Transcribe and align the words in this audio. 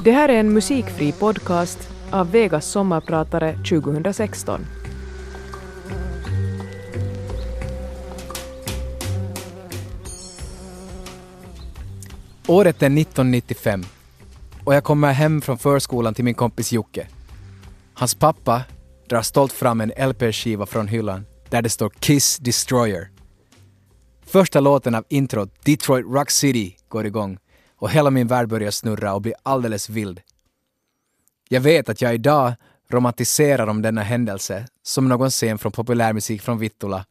Det 0.00 0.12
här 0.12 0.28
är 0.28 0.40
en 0.40 0.52
musikfri 0.52 1.12
podcast 1.12 1.88
av 2.10 2.30
Vegas 2.30 2.66
sommarpratare 2.66 3.52
2016. 3.52 4.66
Året 12.46 12.82
är 12.82 12.86
1995 12.86 13.84
och 14.64 14.74
jag 14.74 14.84
kommer 14.84 15.12
hem 15.12 15.40
från 15.40 15.58
förskolan 15.58 16.14
till 16.14 16.24
min 16.24 16.34
kompis 16.34 16.72
Jocke. 16.72 17.06
Hans 17.94 18.14
pappa 18.14 18.62
drar 19.08 19.22
stolt 19.22 19.52
fram 19.52 19.80
en 19.80 19.92
LP-skiva 20.08 20.66
från 20.66 20.88
hyllan 20.88 21.26
där 21.50 21.62
det 21.62 21.70
står 21.70 21.90
Kiss 21.90 22.38
Destroyer. 22.38 23.10
Första 24.26 24.60
låten 24.60 24.94
av 24.94 25.04
introt, 25.08 25.64
Detroit 25.64 26.06
Rock 26.06 26.30
City, 26.30 26.76
går 26.88 27.06
igång 27.06 27.38
och 27.78 27.90
hela 27.90 28.10
min 28.10 28.26
värld 28.26 28.48
börjar 28.48 28.70
snurra 28.70 29.14
och 29.14 29.22
bli 29.22 29.34
alldeles 29.42 29.88
vild. 29.88 30.20
Jag 31.48 31.60
vet 31.60 31.88
att 31.88 32.02
jag 32.02 32.14
idag 32.14 32.54
romantiserar 32.90 33.66
om 33.66 33.82
denna 33.82 34.02
händelse 34.02 34.66
som 34.82 35.08
någon 35.08 35.30
scen 35.30 35.58
från 35.58 35.72
populärmusik 35.72 36.42
från 36.42 36.58
Vittula. 36.58 37.04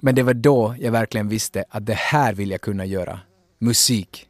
Men 0.00 0.14
det 0.14 0.22
var 0.22 0.34
då 0.34 0.74
jag 0.78 0.92
verkligen 0.92 1.28
visste 1.28 1.64
att 1.68 1.86
det 1.86 1.94
här 1.94 2.34
vill 2.34 2.50
jag 2.50 2.60
kunna 2.60 2.84
göra. 2.84 3.20
Musik. 3.58 4.28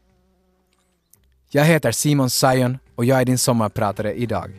Jag 1.51 1.65
heter 1.65 1.93
Simon 1.93 2.31
Sion 2.31 2.79
och 2.95 3.05
jag 3.05 3.21
är 3.21 3.25
din 3.25 3.39
sommarpratare 3.39 4.15
idag. 4.15 4.51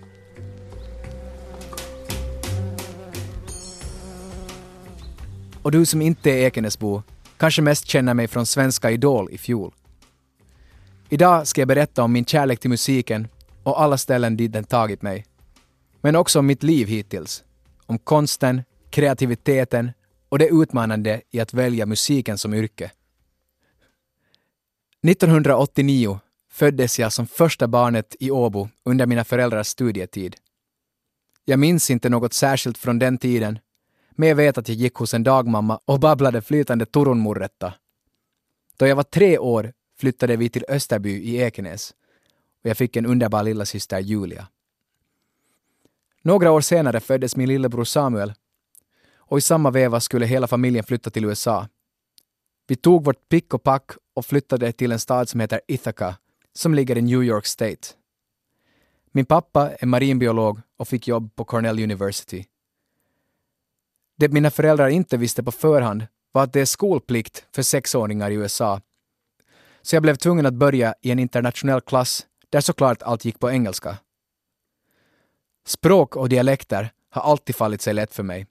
Och 5.61 5.71
du 5.71 5.85
som 5.85 6.01
inte 6.01 6.31
är 6.31 6.48
Ekenäsbo 6.48 7.03
kanske 7.37 7.61
mest 7.61 7.87
känner 7.87 8.13
mig 8.13 8.27
från 8.27 8.45
Svenska 8.45 8.91
Idol 8.91 9.29
i 9.31 9.37
fjol. 9.37 9.73
Idag 11.12 11.48
ska 11.48 11.62
jag 11.62 11.68
berätta 11.68 12.04
om 12.04 12.12
min 12.12 12.26
kärlek 12.26 12.59
till 12.59 12.70
musiken 12.70 13.27
och 13.63 13.82
alla 13.82 13.98
ställen 13.98 14.38
dit 14.38 14.52
den 14.52 14.63
tagit 14.63 15.02
mig. 15.02 15.26
Men 16.01 16.16
också 16.16 16.40
om 16.40 16.46
mitt 16.46 16.63
liv 16.63 16.88
hittills. 16.88 17.43
Om 17.85 17.99
konsten, 17.99 18.63
kreativiteten 18.90 19.91
och 20.29 20.40
det 20.40 20.48
utmanande 20.48 21.21
i 21.32 21.40
att 21.40 21.54
välja 21.54 21.85
musiken 21.85 22.38
som 22.38 22.54
yrke. 22.54 22.91
1989 25.07 26.20
föddes 26.51 26.99
jag 26.99 27.13
som 27.13 27.27
första 27.27 27.68
barnet 27.68 28.16
i 28.20 28.32
Åbo 28.32 28.70
under 28.85 29.05
mina 29.05 29.23
föräldrars 29.23 29.68
studietid. 29.68 30.35
Jag 31.46 31.60
minns 31.60 31.90
inte 31.90 32.10
något 32.10 32.34
särskilt 32.34 32.77
från 32.77 32.99
den 32.99 33.18
tiden, 33.18 33.60
men 34.12 34.29
jag 34.29 34.35
vet 34.35 34.57
att 34.57 34.70
jag 34.70 34.77
gick 34.77 34.94
hos 34.94 35.13
en 35.13 35.23
dagmamma 35.23 35.79
och 35.85 35.99
babblade 35.99 36.41
flytande 36.41 36.85
turunmurretta. 36.85 37.73
Då 38.77 38.88
jag 38.88 38.96
var 38.96 39.04
tre 39.04 39.38
år 39.38 39.73
flyttade 39.99 40.35
vi 40.35 40.49
till 40.49 40.65
Österby 40.67 41.09
i 41.09 41.37
Ekenäs 41.37 41.93
och 42.63 42.69
jag 42.69 42.77
fick 42.77 42.95
en 42.95 43.05
underbar 43.05 43.43
lilla 43.43 43.65
syster 43.65 43.99
Julia. 43.99 44.47
Några 46.21 46.51
år 46.51 46.61
senare 46.61 46.99
föddes 46.99 47.35
min 47.35 47.49
lillebror 47.49 47.83
Samuel 47.83 48.33
och 49.15 49.37
i 49.37 49.41
samma 49.41 49.71
veva 49.71 49.99
skulle 49.99 50.25
hela 50.25 50.47
familjen 50.47 50.83
flytta 50.83 51.09
till 51.09 51.25
USA. 51.25 51.67
Vi 52.67 52.75
tog 52.75 53.05
vårt 53.05 53.29
pick 53.29 53.53
och 53.53 53.63
pack 53.63 53.91
och 54.13 54.25
flyttade 54.25 54.71
till 54.71 54.91
en 54.91 54.99
stad 54.99 55.29
som 55.29 55.39
heter 55.39 55.61
Ithaca 55.67 56.17
som 56.53 56.73
ligger 56.73 56.97
i 56.97 57.01
New 57.01 57.23
York 57.23 57.45
State. 57.45 57.87
Min 59.11 59.25
pappa 59.25 59.71
är 59.79 59.85
marinbiolog 59.85 60.61
och 60.77 60.87
fick 60.87 61.07
jobb 61.07 61.35
på 61.35 61.45
Cornell 61.45 61.83
University. 61.83 62.45
Det 64.17 64.29
mina 64.29 64.51
föräldrar 64.51 64.89
inte 64.89 65.17
visste 65.17 65.44
på 65.44 65.51
förhand 65.51 66.07
var 66.31 66.44
att 66.44 66.53
det 66.53 66.61
är 66.61 66.66
skolplikt 66.66 67.45
för 67.55 67.61
sexåringar 67.61 68.31
i 68.31 68.33
USA. 68.33 68.81
Så 69.90 69.95
jag 69.95 70.03
blev 70.03 70.16
tvungen 70.16 70.45
att 70.45 70.53
börja 70.53 70.94
i 71.01 71.12
en 71.12 71.19
internationell 71.19 71.81
klass 71.81 72.25
där 72.50 72.62
såklart 72.62 73.01
allt 73.01 73.25
gick 73.25 73.40
på 73.40 73.51
engelska. 73.51 73.97
Språk 75.66 76.16
och 76.16 76.29
dialekter 76.29 76.91
har 77.09 77.22
alltid 77.22 77.55
fallit 77.55 77.81
sig 77.81 77.94
lätt 77.94 78.13
för 78.13 78.23
mig. 78.23 78.47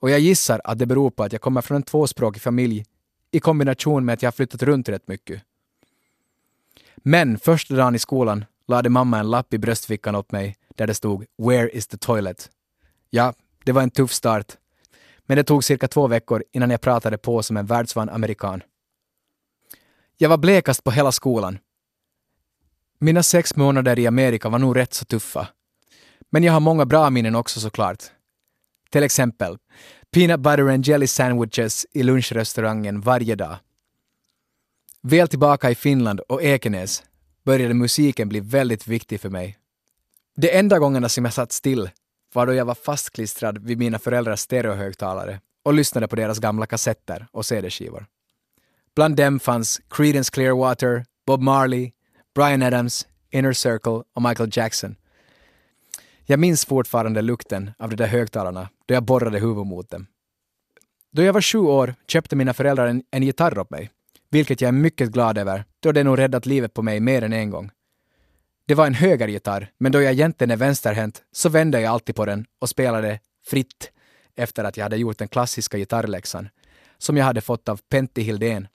Och 0.00 0.10
jag 0.10 0.20
gissar 0.20 0.60
att 0.64 0.78
det 0.78 0.86
beror 0.86 1.10
på 1.10 1.22
att 1.22 1.32
jag 1.32 1.40
kommer 1.40 1.60
från 1.60 1.76
en 1.76 1.82
tvåspråkig 1.82 2.42
familj 2.42 2.84
i 3.30 3.40
kombination 3.40 4.04
med 4.04 4.12
att 4.12 4.22
jag 4.22 4.26
har 4.26 4.32
flyttat 4.32 4.62
runt 4.62 4.88
rätt 4.88 5.08
mycket. 5.08 5.42
Men 6.96 7.38
första 7.38 7.74
dagen 7.74 7.94
i 7.94 7.98
skolan 7.98 8.44
lade 8.66 8.88
mamma 8.88 9.18
en 9.18 9.30
lapp 9.30 9.54
i 9.54 9.58
bröstfickan 9.58 10.14
åt 10.14 10.32
mig 10.32 10.56
där 10.76 10.86
det 10.86 10.94
stod 10.94 11.24
“Where 11.38 11.70
is 11.70 11.86
the 11.86 11.96
toilet?” 11.96 12.50
Ja, 13.10 13.34
det 13.64 13.72
var 13.72 13.82
en 13.82 13.90
tuff 13.90 14.12
start. 14.12 14.56
Men 15.26 15.36
det 15.36 15.44
tog 15.44 15.64
cirka 15.64 15.88
två 15.88 16.06
veckor 16.06 16.44
innan 16.52 16.70
jag 16.70 16.80
pratade 16.80 17.18
på 17.18 17.42
som 17.42 17.56
en 17.56 17.66
världsvan 17.66 18.08
amerikan. 18.08 18.62
Jag 20.20 20.28
var 20.28 20.38
blekast 20.38 20.84
på 20.84 20.90
hela 20.90 21.12
skolan. 21.12 21.58
Mina 22.98 23.22
sex 23.22 23.56
månader 23.56 23.98
i 23.98 24.06
Amerika 24.06 24.48
var 24.48 24.58
nog 24.58 24.76
rätt 24.76 24.94
så 24.94 25.04
tuffa. 25.04 25.48
Men 26.30 26.44
jag 26.44 26.52
har 26.52 26.60
många 26.60 26.86
bra 26.86 27.10
minnen 27.10 27.34
också 27.34 27.60
såklart. 27.60 28.04
Till 28.90 29.02
exempel 29.02 29.58
peanut 30.14 30.40
butter 30.40 30.68
and 30.68 30.86
jelly 30.86 31.06
sandwiches 31.06 31.86
i 31.92 32.02
lunchrestaurangen 32.02 33.00
varje 33.00 33.34
dag. 33.34 33.56
Väl 35.02 35.28
tillbaka 35.28 35.70
i 35.70 35.74
Finland 35.74 36.20
och 36.20 36.42
Ekenäs 36.42 37.02
började 37.44 37.74
musiken 37.74 38.28
bli 38.28 38.40
väldigt 38.40 38.86
viktig 38.86 39.20
för 39.20 39.30
mig. 39.30 39.58
De 40.36 40.58
enda 40.58 40.78
gångerna 40.78 41.08
som 41.08 41.24
jag 41.24 41.34
satt 41.34 41.52
still 41.52 41.90
var 42.34 42.46
då 42.46 42.54
jag 42.54 42.64
var 42.64 42.74
fastklistrad 42.74 43.58
vid 43.58 43.78
mina 43.78 43.98
föräldrars 43.98 44.40
stereohögtalare 44.40 45.40
och 45.64 45.74
lyssnade 45.74 46.08
på 46.08 46.16
deras 46.16 46.38
gamla 46.38 46.66
kassetter 46.66 47.26
och 47.32 47.46
CD-skivor. 47.46 48.06
Bland 48.98 49.16
dem 49.16 49.40
fanns 49.40 49.80
Creedence 49.90 50.30
Clearwater, 50.30 51.04
Bob 51.26 51.40
Marley, 51.40 51.92
Brian 52.34 52.62
Adams, 52.62 53.06
Inner 53.30 53.52
Circle 53.52 54.02
och 54.14 54.22
Michael 54.22 54.50
Jackson. 54.52 54.96
Jag 56.26 56.40
minns 56.40 56.64
fortfarande 56.64 57.22
lukten 57.22 57.70
av 57.78 57.90
de 57.90 57.96
där 57.96 58.06
högtalarna 58.06 58.68
då 58.86 58.94
jag 58.94 59.02
borrade 59.02 59.38
huvudet 59.38 59.66
mot 59.66 59.90
dem. 59.90 60.06
Då 61.12 61.22
jag 61.22 61.32
var 61.32 61.40
sju 61.40 61.58
år 61.58 61.94
köpte 62.08 62.36
mina 62.36 62.54
föräldrar 62.54 62.86
en, 62.86 63.02
en 63.10 63.22
gitarr 63.22 63.58
åt 63.58 63.70
mig 63.70 63.90
vilket 64.30 64.60
jag 64.60 64.68
är 64.68 64.72
mycket 64.72 65.10
glad 65.10 65.38
över, 65.38 65.64
då 65.80 65.92
det 65.92 66.04
nog 66.04 66.18
räddat 66.18 66.46
livet 66.46 66.74
på 66.74 66.82
mig 66.82 67.00
mer 67.00 67.22
än 67.22 67.32
en 67.32 67.50
gång. 67.50 67.70
Det 68.66 68.74
var 68.74 68.86
en 68.86 68.94
högergitarr, 68.94 69.70
men 69.78 69.92
då 69.92 70.02
jag 70.02 70.12
egentligen 70.12 70.50
är 70.50 70.56
vänsterhänt 70.56 71.22
så 71.32 71.48
vände 71.48 71.80
jag 71.80 71.92
alltid 71.92 72.16
på 72.16 72.24
den 72.24 72.46
och 72.58 72.68
spelade 72.68 73.20
fritt 73.46 73.92
efter 74.36 74.64
att 74.64 74.76
jag 74.76 74.84
hade 74.84 74.96
gjort 74.96 75.18
den 75.18 75.28
klassiska 75.28 75.78
gitarrläxan, 75.78 76.48
som 76.98 77.16
jag 77.16 77.24
hade 77.24 77.40
fått 77.40 77.68
av 77.68 77.80
Pentti 77.90 78.22
Hildén, 78.22 78.68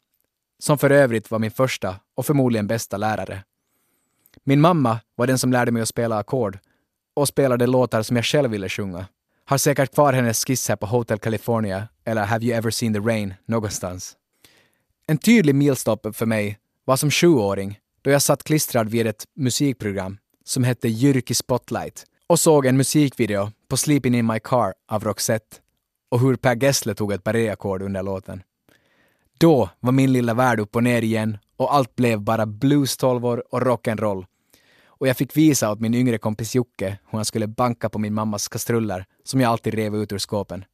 som 0.63 0.78
för 0.78 0.90
övrigt 0.90 1.31
var 1.31 1.40
min 1.40 1.51
första 1.51 1.96
och 2.16 2.25
förmodligen 2.25 2.68
bästa 2.68 2.97
lärare. 2.97 3.44
Min 4.44 4.62
mamma 4.62 5.00
var 5.16 5.28
den 5.28 5.40
som 5.40 5.51
lärde 5.51 5.72
mig 5.72 5.81
att 5.81 5.88
spela 5.88 6.18
ackord 6.18 6.59
och 7.13 7.28
spelade 7.28 7.68
låtar 7.68 8.01
som 8.01 8.16
jag 8.16 8.25
själv 8.25 8.51
ville 8.51 8.69
sjunga. 8.69 9.06
Har 9.46 9.57
säkert 9.57 9.94
kvar 9.94 10.13
hennes 10.13 10.46
skisser 10.46 10.75
på 10.75 10.85
Hotel 10.85 11.19
California 11.19 11.88
eller 12.06 12.25
Have 12.25 12.46
you 12.46 12.57
ever 12.57 12.72
seen 12.72 12.94
the 12.94 13.00
rain 13.00 13.34
någonstans. 13.46 14.18
En 15.07 15.18
tydlig 15.18 15.56
milstolpe 15.56 16.13
för 16.13 16.25
mig 16.25 16.59
var 16.85 16.97
som 16.97 17.12
sjuåring 17.12 17.80
då 18.01 18.12
jag 18.12 18.22
satt 18.22 18.44
klistrad 18.44 18.90
vid 18.90 19.07
ett 19.07 19.25
musikprogram 19.35 20.18
som 20.45 20.63
hette 20.63 20.90
Jyrki 20.90 21.34
Spotlight 21.34 22.06
och 22.28 22.40
såg 22.40 22.66
en 22.66 22.78
musikvideo 22.78 23.51
på 23.68 23.78
Sleeping 23.78 24.16
in 24.16 24.25
my 24.25 24.40
car 24.40 24.74
av 24.88 25.03
Roxette 25.03 25.57
och 26.12 26.19
hur 26.19 26.35
Per 26.35 26.56
Gessle 26.63 26.95
tog 26.95 27.12
ett 27.13 27.24
barréackord 27.24 27.81
under 27.81 28.03
låten. 28.03 28.44
Då 29.44 29.70
var 29.80 29.92
min 29.92 30.14
lilla 30.14 30.34
värld 30.34 30.59
upp 30.59 30.76
och 30.76 30.84
ner 30.84 31.02
igen 31.02 31.38
och 31.58 31.76
allt 31.76 31.96
blev 31.96 32.22
bara 32.22 32.46
blues-tolvor 32.46 33.44
och 33.50 33.62
rock'n'roll. 33.62 34.26
Och 34.86 35.08
jag 35.08 35.18
fick 35.18 35.38
visa 35.38 35.72
åt 35.72 35.80
min 35.80 35.94
yngre 35.94 36.18
kompis 36.18 36.56
Jocke 36.56 37.00
hur 37.09 37.18
han 37.18 37.26
skulle 37.26 37.48
banka 37.48 37.90
på 37.90 38.00
min 38.00 38.14
mammas 38.14 38.48
kastruller 38.48 39.06
som 39.24 39.42
jag 39.42 39.52
alltid 39.52 39.74
rev 39.74 39.96
ut 39.96 40.12
ur 40.12 40.18
skåpen. 40.18 40.66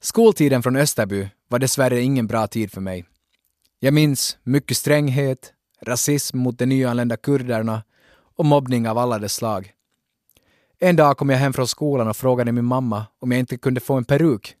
Skoltiden 0.00 0.62
från 0.62 0.76
Österby 0.76 1.28
var 1.48 1.58
dessvärre 1.58 2.00
ingen 2.00 2.26
bra 2.26 2.46
tid 2.46 2.72
för 2.72 2.80
mig. 2.80 3.04
Jag 3.78 3.94
minns 3.94 4.38
mycket 4.42 4.76
stränghet, 4.76 5.52
rasism 5.82 6.38
mot 6.38 6.58
de 6.58 6.66
nyanlända 6.66 7.16
kurderna 7.16 7.82
och 8.36 8.44
mobbning 8.44 8.88
av 8.88 8.98
alla 8.98 9.18
dess 9.18 9.34
slag. 9.34 9.72
En 10.78 10.96
dag 10.96 11.16
kom 11.16 11.30
jag 11.30 11.38
hem 11.38 11.52
från 11.52 11.68
skolan 11.68 12.08
och 12.08 12.16
frågade 12.16 12.52
min 12.52 12.64
mamma 12.64 13.06
om 13.18 13.32
jag 13.32 13.38
inte 13.38 13.56
kunde 13.56 13.80
få 13.80 13.94
en 13.94 14.04
peruk. 14.04 14.56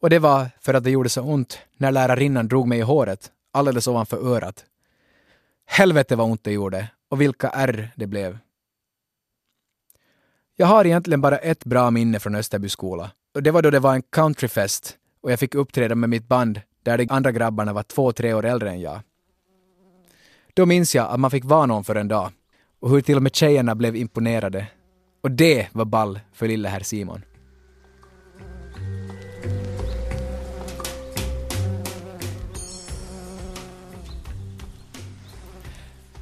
Och 0.00 0.10
det 0.10 0.18
var 0.18 0.50
för 0.60 0.74
att 0.74 0.84
det 0.84 0.90
gjorde 0.90 1.08
så 1.08 1.22
ont 1.22 1.58
när 1.76 1.92
lärarinnan 1.92 2.48
drog 2.48 2.68
mig 2.68 2.78
i 2.78 2.82
håret 2.82 3.32
alldeles 3.52 3.88
ovanför 3.88 4.34
örat. 4.34 4.64
Helvete 5.66 6.16
vad 6.16 6.30
ont 6.30 6.44
det 6.44 6.52
gjorde 6.52 6.88
och 7.08 7.20
vilka 7.20 7.48
ärr 7.48 7.90
det 7.96 8.06
blev. 8.06 8.38
Jag 10.56 10.66
har 10.66 10.84
egentligen 10.84 11.20
bara 11.20 11.38
ett 11.38 11.64
bra 11.64 11.90
minne 11.90 12.20
från 12.20 12.34
Österby 12.34 12.68
skola 12.68 13.10
och 13.34 13.42
det 13.42 13.50
var 13.50 13.62
då 13.62 13.70
det 13.70 13.80
var 13.80 13.94
en 13.94 14.02
countryfest 14.02 14.96
och 15.20 15.32
jag 15.32 15.38
fick 15.38 15.54
uppträda 15.54 15.94
med 15.94 16.10
mitt 16.10 16.28
band 16.28 16.60
där 16.82 16.98
de 16.98 17.06
andra 17.10 17.32
grabbarna 17.32 17.72
var 17.72 17.82
två, 17.82 18.12
tre 18.12 18.34
år 18.34 18.44
äldre 18.44 18.70
än 18.70 18.80
jag. 18.80 19.00
Då 20.54 20.66
minns 20.66 20.94
jag 20.94 21.10
att 21.10 21.20
man 21.20 21.30
fick 21.30 21.44
vara 21.44 21.66
någon 21.66 21.84
för 21.84 21.94
en 21.94 22.08
dag 22.08 22.32
och 22.80 22.90
hur 22.90 23.00
till 23.00 23.16
och 23.16 23.22
med 23.22 23.34
tjejerna 23.34 23.74
blev 23.74 23.96
imponerade. 23.96 24.66
Och 25.20 25.30
det 25.30 25.68
var 25.72 25.84
ball 25.84 26.20
för 26.32 26.48
lille 26.48 26.68
herr 26.68 26.80
Simon. 26.80 27.22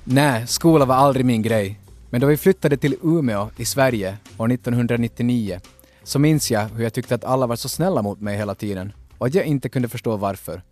Nej, 0.09 0.47
skola 0.47 0.85
var 0.85 0.95
aldrig 0.95 1.27
min 1.27 1.43
grej. 1.43 1.81
Men 2.11 2.21
då 2.21 2.27
vi 2.27 2.37
flyttade 2.37 2.77
till 2.77 2.97
Umeå 3.03 3.51
i 3.57 3.65
Sverige 3.65 4.17
år 4.39 4.53
1999 4.53 5.61
så 6.03 6.19
minns 6.19 6.51
jag 6.51 6.69
hur 6.69 6.83
jag 6.83 6.93
tyckte 6.93 7.15
att 7.15 7.25
alla 7.25 7.47
var 7.47 7.57
så 7.57 7.69
snälla 7.69 8.03
mot 8.03 8.21
mig 8.21 8.37
hela 8.37 8.55
tiden 8.55 8.93
och 9.19 9.27
att 9.27 9.35
jag 9.35 9.45
inte 9.45 9.69
kunde 9.69 9.89
förstå 9.89 10.17
varför. 10.17 10.63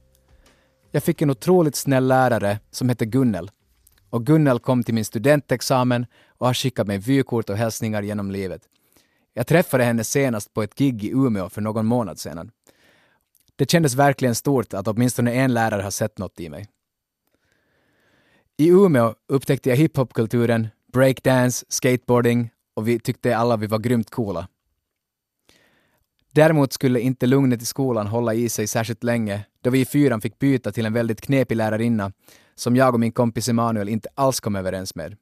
Jag 0.90 1.02
fick 1.02 1.22
en 1.22 1.30
otroligt 1.30 1.76
snäll 1.76 2.06
lärare 2.06 2.58
som 2.70 2.88
hette 2.88 3.06
Gunnel. 3.06 3.50
Och 4.10 4.26
Gunnel 4.26 4.58
kom 4.58 4.82
till 4.82 4.94
min 4.94 5.04
studentexamen 5.04 6.06
och 6.38 6.46
har 6.46 6.54
skickat 6.54 6.86
mig 6.86 6.98
vykort 6.98 7.50
och 7.50 7.56
hälsningar 7.56 8.02
genom 8.02 8.30
livet. 8.30 8.62
Jag 9.34 9.46
träffade 9.46 9.84
henne 9.84 10.04
senast 10.04 10.54
på 10.54 10.62
ett 10.62 10.74
gig 10.74 11.04
i 11.04 11.10
Umeå 11.10 11.48
för 11.48 11.60
någon 11.60 11.86
månad 11.86 12.18
sedan. 12.18 12.50
Det 13.56 13.70
kändes 13.70 13.94
verkligen 13.94 14.34
stort 14.34 14.74
att 14.74 14.88
åtminstone 14.88 15.32
en 15.32 15.54
lärare 15.54 15.82
har 15.82 15.90
sett 15.90 16.18
något 16.18 16.40
i 16.40 16.48
mig. 16.48 16.66
I 18.56 18.68
Umeå 18.68 19.14
upptäckte 19.28 19.68
jag 19.68 19.76
hiphopkulturen, 19.76 20.68
breakdance, 20.92 21.66
skateboarding 21.68 22.50
och 22.74 22.88
vi 22.88 22.98
tyckte 22.98 23.36
alla 23.36 23.56
vi 23.56 23.66
var 23.66 23.78
grymt 23.78 24.10
coola. 24.10 24.48
Däremot 26.32 26.72
skulle 26.72 27.00
inte 27.00 27.26
lugnet 27.26 27.62
i 27.62 27.64
skolan 27.64 28.06
hålla 28.06 28.34
i 28.34 28.48
sig 28.48 28.66
särskilt 28.66 29.04
länge 29.04 29.44
då 29.60 29.70
vi 29.70 29.80
i 29.80 29.84
fyran 29.84 30.20
fick 30.20 30.38
byta 30.38 30.72
till 30.72 30.86
en 30.86 30.92
väldigt 30.92 31.20
knepig 31.20 31.56
lärarinna 31.56 32.12
som 32.54 32.76
jag 32.76 32.94
och 32.94 33.00
min 33.00 33.12
kompis 33.12 33.48
Emanuel 33.48 33.88
inte 33.88 34.08
alls 34.14 34.40
kom 34.40 34.56
överens 34.56 34.94
med. 34.94 35.16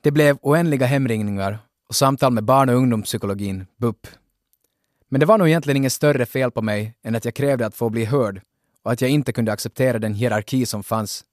Det 0.00 0.10
blev 0.10 0.38
oändliga 0.42 0.86
hemringningar 0.86 1.58
och 1.88 1.94
samtal 1.94 2.32
med 2.32 2.44
barn 2.44 2.68
och 2.68 2.76
ungdomspsykologin, 2.76 3.66
BUP. 3.76 4.06
Men 5.08 5.20
det 5.20 5.26
var 5.26 5.38
nog 5.38 5.48
egentligen 5.48 5.76
inget 5.76 5.92
större 5.92 6.26
fel 6.26 6.50
på 6.50 6.62
mig 6.62 6.94
än 7.02 7.14
att 7.14 7.24
jag 7.24 7.34
krävde 7.34 7.66
att 7.66 7.76
få 7.76 7.90
bli 7.90 8.04
hörd 8.04 8.40
och 8.82 8.92
att 8.92 9.00
jag 9.00 9.10
inte 9.10 9.32
kunde 9.32 9.52
acceptera 9.52 9.98
den 9.98 10.14
hierarki 10.14 10.66
som 10.66 10.82
fanns. 10.82 11.24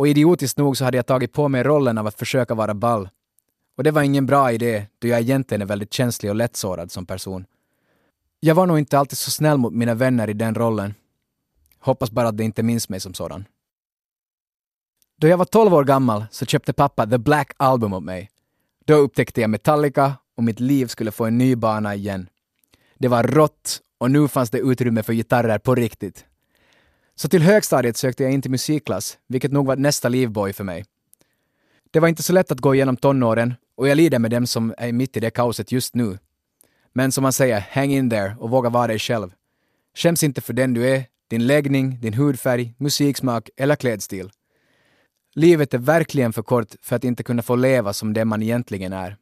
Och 0.00 0.08
idiotiskt 0.08 0.58
nog 0.58 0.76
så 0.76 0.84
hade 0.84 0.96
jag 0.96 1.06
tagit 1.06 1.32
på 1.32 1.48
mig 1.48 1.62
rollen 1.62 1.98
av 1.98 2.06
att 2.06 2.18
försöka 2.18 2.54
vara 2.54 2.74
ball. 2.74 3.08
Och 3.76 3.84
det 3.84 3.90
var 3.90 4.02
ingen 4.02 4.26
bra 4.26 4.52
idé, 4.52 4.86
då 4.98 5.08
jag 5.08 5.20
egentligen 5.20 5.62
är 5.62 5.66
väldigt 5.66 5.92
känslig 5.92 6.30
och 6.30 6.36
lättsårad 6.36 6.90
som 6.90 7.06
person. 7.06 7.46
Jag 8.40 8.54
var 8.54 8.66
nog 8.66 8.78
inte 8.78 8.98
alltid 8.98 9.18
så 9.18 9.30
snäll 9.30 9.58
mot 9.58 9.72
mina 9.72 9.94
vänner 9.94 10.30
i 10.30 10.32
den 10.32 10.54
rollen. 10.54 10.94
Hoppas 11.78 12.10
bara 12.10 12.28
att 12.28 12.36
de 12.36 12.44
inte 12.44 12.62
minns 12.62 12.88
mig 12.88 13.00
som 13.00 13.14
sådan. 13.14 13.44
Då 15.16 15.28
jag 15.28 15.38
var 15.38 15.44
12 15.44 15.74
år 15.74 15.84
gammal 15.84 16.24
så 16.30 16.46
köpte 16.46 16.72
pappa 16.72 17.06
The 17.06 17.18
Black 17.18 17.52
Album 17.56 17.92
åt 17.92 18.04
mig. 18.04 18.30
Då 18.84 18.94
upptäckte 18.94 19.40
jag 19.40 19.50
Metallica 19.50 20.14
och 20.36 20.44
mitt 20.44 20.60
liv 20.60 20.86
skulle 20.86 21.12
få 21.12 21.24
en 21.24 21.38
ny 21.38 21.56
bana 21.56 21.94
igen. 21.94 22.28
Det 22.98 23.08
var 23.08 23.22
rått 23.22 23.80
och 23.98 24.10
nu 24.10 24.28
fanns 24.28 24.50
det 24.50 24.58
utrymme 24.58 25.02
för 25.02 25.12
gitarrer 25.12 25.58
på 25.58 25.74
riktigt. 25.74 26.26
Så 27.20 27.28
till 27.28 27.42
högstadiet 27.42 27.96
sökte 27.96 28.22
jag 28.22 28.32
in 28.32 28.42
till 28.42 28.50
musikklass, 28.50 29.18
vilket 29.26 29.52
nog 29.52 29.66
var 29.66 29.76
nästa 29.76 30.08
livboj 30.08 30.52
för 30.52 30.64
mig. 30.64 30.84
Det 31.90 32.00
var 32.00 32.08
inte 32.08 32.22
så 32.22 32.32
lätt 32.32 32.50
att 32.52 32.60
gå 32.60 32.74
igenom 32.74 32.96
tonåren 32.96 33.54
och 33.76 33.88
jag 33.88 33.96
lider 33.96 34.18
med 34.18 34.30
dem 34.30 34.46
som 34.46 34.74
är 34.78 34.92
mitt 34.92 35.16
i 35.16 35.20
det 35.20 35.30
kaoset 35.30 35.72
just 35.72 35.94
nu. 35.94 36.18
Men 36.92 37.12
som 37.12 37.22
man 37.22 37.32
säger, 37.32 37.66
hang 37.70 37.92
in 37.92 38.10
there 38.10 38.36
och 38.38 38.50
våga 38.50 38.70
vara 38.70 38.86
dig 38.86 38.98
själv. 38.98 39.32
Skäms 39.94 40.22
inte 40.22 40.40
för 40.40 40.52
den 40.52 40.74
du 40.74 40.88
är, 40.88 41.04
din 41.28 41.46
läggning, 41.46 42.00
din 42.00 42.14
hudfärg, 42.14 42.74
musiksmak 42.78 43.50
eller 43.56 43.76
klädstil. 43.76 44.30
Livet 45.34 45.74
är 45.74 45.78
verkligen 45.78 46.32
för 46.32 46.42
kort 46.42 46.74
för 46.82 46.96
att 46.96 47.04
inte 47.04 47.22
kunna 47.22 47.42
få 47.42 47.56
leva 47.56 47.92
som 47.92 48.12
det 48.12 48.24
man 48.24 48.42
egentligen 48.42 48.92
är. 48.92 49.16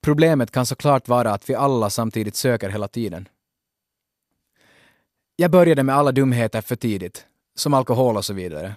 Problemet 0.00 0.50
kan 0.50 0.66
såklart 0.66 1.08
vara 1.08 1.32
att 1.32 1.50
vi 1.50 1.54
alla 1.54 1.90
samtidigt 1.90 2.36
söker 2.36 2.68
hela 2.70 2.88
tiden. 2.88 3.28
Jag 5.42 5.50
började 5.50 5.82
med 5.82 5.94
alla 5.94 6.12
dumheter 6.12 6.60
för 6.60 6.76
tidigt, 6.76 7.26
som 7.54 7.74
alkohol 7.74 8.16
och 8.16 8.24
så 8.24 8.32
vidare. 8.32 8.74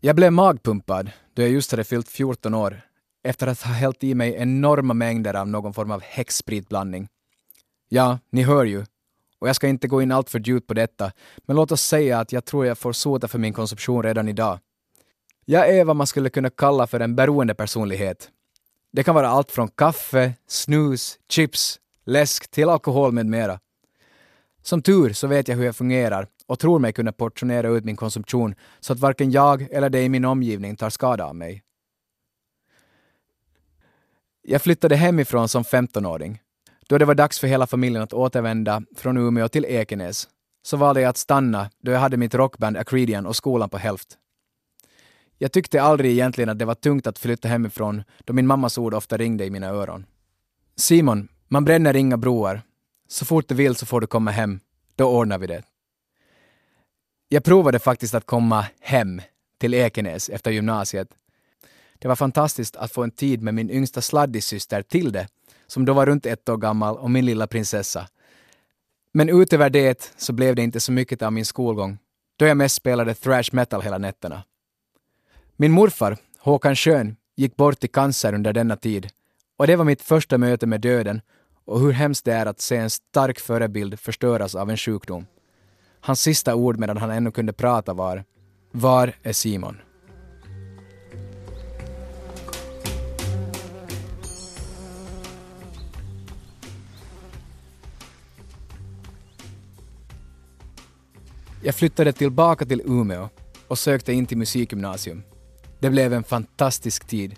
Jag 0.00 0.16
blev 0.16 0.32
magpumpad 0.32 1.10
då 1.34 1.42
jag 1.42 1.50
just 1.50 1.70
hade 1.70 1.84
fyllt 1.84 2.08
14 2.08 2.54
år 2.54 2.80
efter 3.24 3.46
att 3.46 3.62
ha 3.62 3.72
hällt 3.72 4.04
i 4.04 4.14
mig 4.14 4.34
enorma 4.38 4.94
mängder 4.94 5.34
av 5.34 5.48
någon 5.48 5.74
form 5.74 5.90
av 5.90 6.02
häxspritblandning. 6.02 7.08
Ja, 7.88 8.18
ni 8.30 8.42
hör 8.42 8.64
ju. 8.64 8.84
Och 9.38 9.48
jag 9.48 9.56
ska 9.56 9.68
inte 9.68 9.88
gå 9.88 10.02
in 10.02 10.12
allt 10.12 10.30
för 10.30 10.38
djupt 10.38 10.66
på 10.66 10.74
detta, 10.74 11.12
men 11.46 11.56
låt 11.56 11.72
oss 11.72 11.82
säga 11.82 12.18
att 12.20 12.32
jag 12.32 12.44
tror 12.44 12.66
jag 12.66 12.78
får 12.78 12.92
sota 12.92 13.28
för 13.28 13.38
min 13.38 13.52
konsumtion 13.52 14.02
redan 14.02 14.28
idag. 14.28 14.58
Jag 15.44 15.68
är 15.76 15.84
vad 15.84 15.96
man 15.96 16.06
skulle 16.06 16.30
kunna 16.30 16.50
kalla 16.50 16.86
för 16.86 17.00
en 17.00 17.16
beroende 17.16 17.54
personlighet. 17.54 18.30
Det 18.92 19.02
kan 19.02 19.14
vara 19.14 19.28
allt 19.28 19.50
från 19.50 19.68
kaffe, 19.68 20.32
snus, 20.46 21.18
chips, 21.28 21.80
läsk 22.04 22.50
till 22.50 22.68
alkohol 22.68 23.12
med 23.12 23.26
mera. 23.26 23.58
Som 24.62 24.82
tur 24.82 25.12
så 25.12 25.26
vet 25.26 25.48
jag 25.48 25.56
hur 25.56 25.64
jag 25.64 25.76
fungerar 25.76 26.26
och 26.46 26.58
tror 26.58 26.78
mig 26.78 26.92
kunna 26.92 27.12
portionera 27.12 27.68
ut 27.68 27.84
min 27.84 27.96
konsumtion 27.96 28.54
så 28.80 28.92
att 28.92 28.98
varken 28.98 29.30
jag 29.30 29.62
eller 29.62 29.90
de 29.90 29.98
i 30.04 30.08
min 30.08 30.24
omgivning 30.24 30.76
tar 30.76 30.90
skada 30.90 31.24
av 31.24 31.36
mig. 31.36 31.62
Jag 34.42 34.62
flyttade 34.62 34.96
hemifrån 34.96 35.48
som 35.48 35.62
15-åring. 35.62 36.40
Då 36.88 36.98
det 36.98 37.04
var 37.04 37.14
dags 37.14 37.38
för 37.38 37.46
hela 37.46 37.66
familjen 37.66 38.02
att 38.02 38.12
återvända 38.12 38.82
från 38.96 39.16
Umeå 39.16 39.48
till 39.48 39.64
Ekenäs 39.64 40.28
så 40.62 40.76
valde 40.76 41.00
jag 41.00 41.08
att 41.08 41.16
stanna 41.16 41.70
då 41.82 41.92
jag 41.92 42.00
hade 42.00 42.16
mitt 42.16 42.34
rockband 42.34 42.76
Acredian 42.76 43.26
och 43.26 43.36
skolan 43.36 43.68
på 43.68 43.78
hälft. 43.78 44.18
Jag 45.38 45.52
tyckte 45.52 45.82
aldrig 45.82 46.12
egentligen 46.12 46.48
att 46.48 46.58
det 46.58 46.64
var 46.64 46.74
tungt 46.74 47.06
att 47.06 47.18
flytta 47.18 47.48
hemifrån 47.48 48.02
då 48.24 48.32
min 48.32 48.46
mammas 48.46 48.78
ord 48.78 48.94
ofta 48.94 49.16
ringde 49.16 49.44
i 49.44 49.50
mina 49.50 49.66
öron. 49.66 50.06
Simon, 50.76 51.28
man 51.48 51.64
bränner 51.64 51.96
inga 51.96 52.16
broar. 52.16 52.62
Så 53.12 53.24
fort 53.24 53.48
du 53.48 53.54
vill 53.54 53.76
så 53.76 53.86
får 53.86 54.00
du 54.00 54.06
komma 54.06 54.30
hem. 54.30 54.60
Då 54.96 55.04
ordnar 55.04 55.38
vi 55.38 55.46
det. 55.46 55.62
Jag 57.28 57.44
provade 57.44 57.78
faktiskt 57.78 58.14
att 58.14 58.26
komma 58.26 58.66
hem 58.80 59.20
till 59.58 59.74
Ekenäs 59.74 60.28
efter 60.28 60.50
gymnasiet. 60.50 61.08
Det 61.98 62.08
var 62.08 62.16
fantastiskt 62.16 62.76
att 62.76 62.92
få 62.92 63.02
en 63.02 63.10
tid 63.10 63.42
med 63.42 63.54
min 63.54 63.70
yngsta 63.70 64.00
sladdissyster 64.00 64.82
Tilde, 64.82 65.28
som 65.66 65.84
då 65.84 65.92
var 65.92 66.06
runt 66.06 66.26
ett 66.26 66.48
år 66.48 66.56
gammal, 66.56 66.96
och 66.96 67.10
min 67.10 67.26
lilla 67.26 67.46
prinsessa. 67.46 68.08
Men 69.12 69.28
utöver 69.28 69.70
det 69.70 70.12
så 70.16 70.32
blev 70.32 70.54
det 70.54 70.62
inte 70.62 70.80
så 70.80 70.92
mycket 70.92 71.22
av 71.22 71.32
min 71.32 71.44
skolgång, 71.44 71.98
då 72.36 72.46
jag 72.46 72.56
mest 72.56 72.74
spelade 72.74 73.14
thrash 73.14 73.48
metal 73.52 73.82
hela 73.82 73.98
nätterna. 73.98 74.42
Min 75.56 75.72
morfar, 75.72 76.16
Håkan 76.38 76.76
Schön, 76.76 77.16
gick 77.36 77.56
bort 77.56 77.84
i 77.84 77.88
cancer 77.88 78.34
under 78.34 78.52
denna 78.52 78.76
tid 78.76 79.10
och 79.56 79.66
det 79.66 79.76
var 79.76 79.84
mitt 79.84 80.02
första 80.02 80.38
möte 80.38 80.66
med 80.66 80.80
döden 80.80 81.20
och 81.72 81.80
hur 81.80 81.92
hemskt 81.92 82.24
det 82.24 82.32
är 82.32 82.46
att 82.46 82.60
se 82.60 82.76
en 82.76 82.90
stark 82.90 83.40
förebild 83.40 83.98
förstöras 83.98 84.54
av 84.54 84.70
en 84.70 84.76
sjukdom. 84.76 85.26
Hans 86.00 86.20
sista 86.20 86.54
ord 86.54 86.78
medan 86.78 86.96
han 86.96 87.10
ännu 87.10 87.30
kunde 87.30 87.52
prata 87.52 87.94
var 87.94 88.24
Var 88.70 89.12
är 89.22 89.32
Simon? 89.32 89.76
Jag 101.62 101.74
flyttade 101.74 102.12
tillbaka 102.12 102.64
till 102.66 102.82
Umeå 102.84 103.28
och 103.68 103.78
sökte 103.78 104.12
in 104.12 104.26
till 104.26 104.38
musikgymnasium. 104.38 105.22
Det 105.80 105.90
blev 105.90 106.12
en 106.12 106.24
fantastisk 106.24 107.06
tid. 107.06 107.34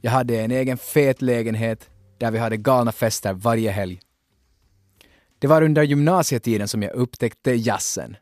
Jag 0.00 0.10
hade 0.10 0.40
en 0.40 0.50
egen 0.50 0.78
fet 0.78 1.22
lägenhet 1.22 1.89
där 2.20 2.30
vi 2.30 2.38
hade 2.38 2.56
galna 2.56 2.92
fester 2.92 3.32
varje 3.32 3.70
helg. 3.70 4.00
Det 5.38 5.46
var 5.46 5.62
under 5.62 5.82
gymnasietiden 5.82 6.68
som 6.68 6.82
jag 6.82 6.92
upptäckte 6.92 7.52
jazzen. 7.52 8.16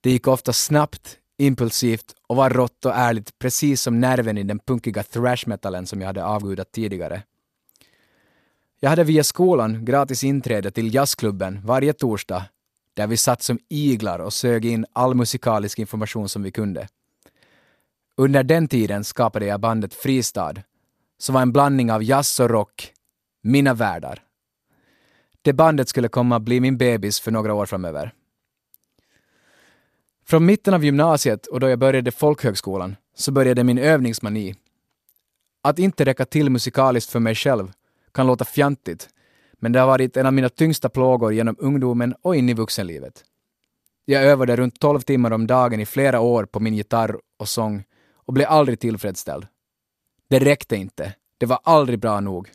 Det 0.00 0.10
gick 0.10 0.28
ofta 0.28 0.52
snabbt, 0.52 1.18
impulsivt 1.38 2.14
och 2.26 2.36
var 2.36 2.50
rått 2.50 2.84
och 2.84 2.92
ärligt 2.94 3.38
precis 3.38 3.82
som 3.82 4.00
nerven 4.00 4.38
i 4.38 4.42
den 4.42 4.58
punkiga 4.58 5.02
thrash-metalen 5.02 5.86
som 5.86 6.00
jag 6.00 6.06
hade 6.06 6.24
avgudat 6.24 6.72
tidigare. 6.72 7.22
Jag 8.80 8.90
hade 8.90 9.04
via 9.04 9.24
skolan 9.24 9.84
gratis 9.84 10.24
inträde 10.24 10.70
till 10.70 10.94
jazzklubben 10.94 11.60
varje 11.64 11.92
torsdag 11.92 12.44
där 12.94 13.06
vi 13.06 13.16
satt 13.16 13.42
som 13.42 13.58
iglar 13.68 14.18
och 14.18 14.32
sög 14.32 14.64
in 14.64 14.86
all 14.92 15.14
musikalisk 15.14 15.78
information 15.78 16.28
som 16.28 16.42
vi 16.42 16.50
kunde. 16.50 16.88
Under 18.16 18.42
den 18.42 18.68
tiden 18.68 19.04
skapade 19.04 19.46
jag 19.46 19.60
bandet 19.60 19.94
Fristad, 19.94 20.54
som 21.18 21.34
var 21.34 21.42
en 21.42 21.52
blandning 21.52 21.92
av 21.92 22.02
jazz 22.02 22.40
och 22.40 22.50
rock, 22.50 22.92
mina 23.42 23.74
världar. 23.74 24.22
Det 25.42 25.52
bandet 25.52 25.88
skulle 25.88 26.08
komma 26.08 26.36
att 26.36 26.42
bli 26.42 26.60
min 26.60 26.78
bebis 26.78 27.20
för 27.20 27.30
några 27.30 27.54
år 27.54 27.66
framöver. 27.66 28.12
Från 30.26 30.46
mitten 30.46 30.74
av 30.74 30.84
gymnasiet 30.84 31.46
och 31.46 31.60
då 31.60 31.68
jag 31.68 31.78
började 31.78 32.10
folkhögskolan 32.10 32.96
så 33.14 33.32
började 33.32 33.64
min 33.64 33.78
övningsmani. 33.78 34.54
Att 35.62 35.78
inte 35.78 36.04
räcka 36.04 36.24
till 36.24 36.50
musikaliskt 36.50 37.12
för 37.12 37.20
mig 37.20 37.34
själv 37.34 37.72
kan 38.12 38.26
låta 38.26 38.44
fjantigt, 38.44 39.08
men 39.52 39.72
det 39.72 39.80
har 39.80 39.86
varit 39.86 40.16
en 40.16 40.26
av 40.26 40.32
mina 40.32 40.48
tyngsta 40.48 40.88
plågor 40.88 41.32
genom 41.32 41.56
ungdomen 41.58 42.14
och 42.22 42.36
in 42.36 42.48
i 42.48 42.54
vuxenlivet. 42.54 43.24
Jag 44.04 44.24
övade 44.24 44.56
runt 44.56 44.80
12 44.80 45.00
timmar 45.00 45.30
om 45.30 45.46
dagen 45.46 45.80
i 45.80 45.86
flera 45.86 46.20
år 46.20 46.44
på 46.44 46.60
min 46.60 46.74
gitarr 46.74 47.16
och 47.36 47.48
sång 47.48 47.84
och 48.14 48.32
blev 48.32 48.48
aldrig 48.48 48.80
tillfredsställd. 48.80 49.46
Det 50.28 50.38
räckte 50.38 50.76
inte. 50.76 51.14
Det 51.38 51.46
var 51.46 51.60
aldrig 51.62 51.98
bra 51.98 52.20
nog. 52.20 52.50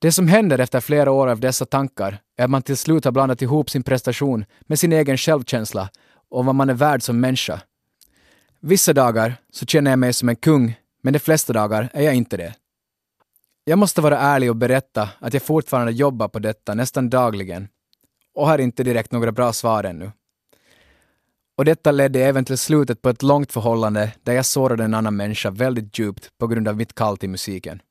Det 0.00 0.12
som 0.12 0.28
händer 0.28 0.58
efter 0.58 0.80
flera 0.80 1.10
år 1.10 1.26
av 1.26 1.40
dessa 1.40 1.66
tankar 1.66 2.20
är 2.36 2.44
att 2.44 2.50
man 2.50 2.62
till 2.62 2.76
slut 2.76 3.04
har 3.04 3.12
blandat 3.12 3.42
ihop 3.42 3.70
sin 3.70 3.82
prestation 3.82 4.44
med 4.60 4.78
sin 4.78 4.92
egen 4.92 5.16
självkänsla 5.16 5.90
och 6.30 6.44
vad 6.44 6.54
man 6.54 6.70
är 6.70 6.74
värd 6.74 7.02
som 7.02 7.20
människa. 7.20 7.60
Vissa 8.60 8.92
dagar 8.92 9.34
så 9.52 9.66
känner 9.66 9.90
jag 9.90 9.98
mig 9.98 10.12
som 10.12 10.28
en 10.28 10.36
kung, 10.36 10.78
men 11.02 11.12
de 11.12 11.18
flesta 11.18 11.52
dagar 11.52 11.90
är 11.92 12.02
jag 12.02 12.14
inte 12.14 12.36
det. 12.36 12.54
Jag 13.64 13.78
måste 13.78 14.00
vara 14.00 14.18
ärlig 14.18 14.50
och 14.50 14.56
berätta 14.56 15.08
att 15.18 15.34
jag 15.34 15.42
fortfarande 15.42 15.92
jobbar 15.92 16.28
på 16.28 16.38
detta 16.38 16.74
nästan 16.74 17.10
dagligen 17.10 17.68
och 18.34 18.46
har 18.46 18.58
inte 18.58 18.82
direkt 18.84 19.12
några 19.12 19.32
bra 19.32 19.52
svar 19.52 19.84
ännu. 19.84 20.12
Och 21.56 21.64
detta 21.64 21.90
ledde 21.90 22.20
även 22.20 22.44
till 22.44 22.58
slutet 22.58 23.02
på 23.02 23.08
ett 23.08 23.22
långt 23.22 23.52
förhållande 23.52 24.12
där 24.22 24.32
jag 24.32 24.46
sårade 24.46 24.84
en 24.84 24.94
annan 24.94 25.16
människa 25.16 25.50
väldigt 25.50 25.98
djupt 25.98 26.38
på 26.38 26.46
grund 26.46 26.68
av 26.68 26.76
mitt 26.76 26.94
kall 26.94 27.16
till 27.16 27.30
musiken. 27.30 27.82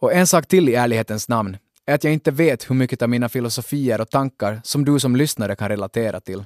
Och 0.00 0.12
en 0.12 0.26
sak 0.26 0.46
till 0.46 0.68
i 0.68 0.74
ärlighetens 0.74 1.28
namn 1.28 1.56
är 1.86 1.94
att 1.94 2.04
jag 2.04 2.12
inte 2.12 2.30
vet 2.30 2.70
hur 2.70 2.74
mycket 2.74 3.02
av 3.02 3.08
mina 3.08 3.28
filosofier 3.28 4.00
och 4.00 4.10
tankar 4.10 4.60
som 4.64 4.84
du 4.84 5.00
som 5.00 5.16
lyssnare 5.16 5.56
kan 5.56 5.68
relatera 5.68 6.20
till. 6.20 6.44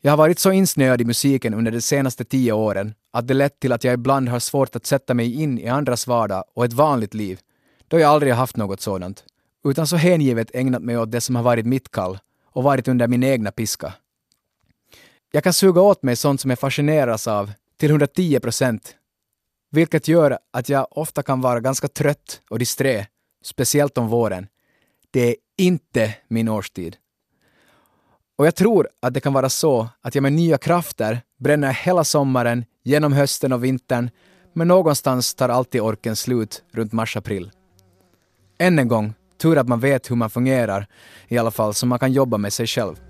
Jag 0.00 0.12
har 0.12 0.16
varit 0.16 0.38
så 0.38 0.52
insnöad 0.52 1.00
i 1.00 1.04
musiken 1.04 1.54
under 1.54 1.72
de 1.72 1.80
senaste 1.80 2.24
tio 2.24 2.52
åren 2.52 2.94
att 3.12 3.28
det 3.28 3.34
lett 3.34 3.60
till 3.60 3.72
att 3.72 3.84
jag 3.84 3.94
ibland 3.94 4.28
har 4.28 4.38
svårt 4.38 4.76
att 4.76 4.86
sätta 4.86 5.14
mig 5.14 5.42
in 5.42 5.58
i 5.58 5.68
andras 5.68 6.06
vardag 6.06 6.44
och 6.54 6.64
ett 6.64 6.72
vanligt 6.72 7.14
liv, 7.14 7.40
då 7.88 7.98
jag 7.98 8.10
aldrig 8.10 8.32
har 8.32 8.38
haft 8.38 8.56
något 8.56 8.80
sådant, 8.80 9.24
utan 9.64 9.86
så 9.86 9.96
hängivet 9.96 10.50
ägnat 10.54 10.82
mig 10.82 10.98
åt 10.98 11.10
det 11.10 11.20
som 11.20 11.36
har 11.36 11.42
varit 11.42 11.66
mitt 11.66 11.90
kall 11.90 12.18
och 12.44 12.62
varit 12.62 12.88
under 12.88 13.08
min 13.08 13.22
egna 13.22 13.50
piska. 13.50 13.92
Jag 15.32 15.44
kan 15.44 15.52
suga 15.52 15.80
åt 15.80 16.02
mig 16.02 16.16
sånt 16.16 16.40
som 16.40 16.50
jag 16.50 16.58
fascineras 16.58 17.28
av 17.28 17.52
till 17.76 17.90
110 17.90 18.40
procent, 18.40 18.94
vilket 19.70 20.08
gör 20.08 20.38
att 20.52 20.68
jag 20.68 20.86
ofta 20.90 21.22
kan 21.22 21.40
vara 21.40 21.60
ganska 21.60 21.88
trött 21.88 22.40
och 22.50 22.58
disträ, 22.58 23.06
speciellt 23.44 23.98
om 23.98 24.08
våren. 24.08 24.46
Det 25.10 25.28
är 25.28 25.36
inte 25.58 26.14
min 26.28 26.48
årstid. 26.48 26.96
Och 28.38 28.46
jag 28.46 28.54
tror 28.54 28.88
att 29.02 29.14
det 29.14 29.20
kan 29.20 29.32
vara 29.32 29.48
så 29.48 29.88
att 30.00 30.14
jag 30.14 30.22
med 30.22 30.32
nya 30.32 30.58
krafter 30.58 31.20
bränner 31.38 31.72
hela 31.72 32.04
sommaren, 32.04 32.64
genom 32.84 33.12
hösten 33.12 33.52
och 33.52 33.64
vintern, 33.64 34.10
men 34.52 34.68
någonstans 34.68 35.34
tar 35.34 35.48
alltid 35.48 35.80
orken 35.80 36.16
slut 36.16 36.62
runt 36.72 36.92
mars-april. 36.92 37.50
Än 38.58 38.78
en 38.78 38.88
gång, 38.88 39.14
tur 39.38 39.58
att 39.58 39.68
man 39.68 39.80
vet 39.80 40.10
hur 40.10 40.16
man 40.16 40.30
fungerar, 40.30 40.86
i 41.28 41.38
alla 41.38 41.50
fall 41.50 41.74
så 41.74 41.86
man 41.86 41.98
kan 41.98 42.12
jobba 42.12 42.38
med 42.38 42.52
sig 42.52 42.66
själv. 42.66 43.09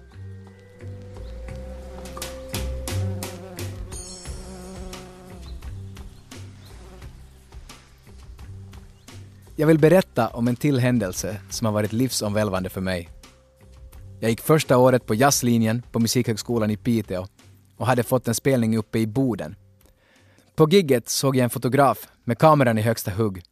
Jag 9.60 9.66
vill 9.66 9.78
berätta 9.78 10.28
om 10.28 10.48
en 10.48 10.56
till 10.56 10.78
händelse 10.78 11.40
som 11.50 11.64
har 11.64 11.72
varit 11.72 11.92
livsomvälvande 11.92 12.68
för 12.68 12.80
mig. 12.80 13.08
Jag 14.20 14.30
gick 14.30 14.40
första 14.40 14.78
året 14.78 15.06
på 15.06 15.14
jazzlinjen 15.14 15.82
på 15.92 15.98
Musikhögskolan 15.98 16.70
i 16.70 16.76
Piteå 16.76 17.26
och 17.76 17.86
hade 17.86 18.02
fått 18.02 18.28
en 18.28 18.34
spelning 18.34 18.76
uppe 18.76 18.98
i 18.98 19.06
Boden. 19.06 19.56
På 20.54 20.68
gigget 20.68 21.08
såg 21.08 21.36
jag 21.36 21.44
en 21.44 21.50
fotograf 21.50 22.08
med 22.24 22.38
kameran 22.38 22.78
i 22.78 22.82
högsta 22.82 23.10
hugg 23.10 23.42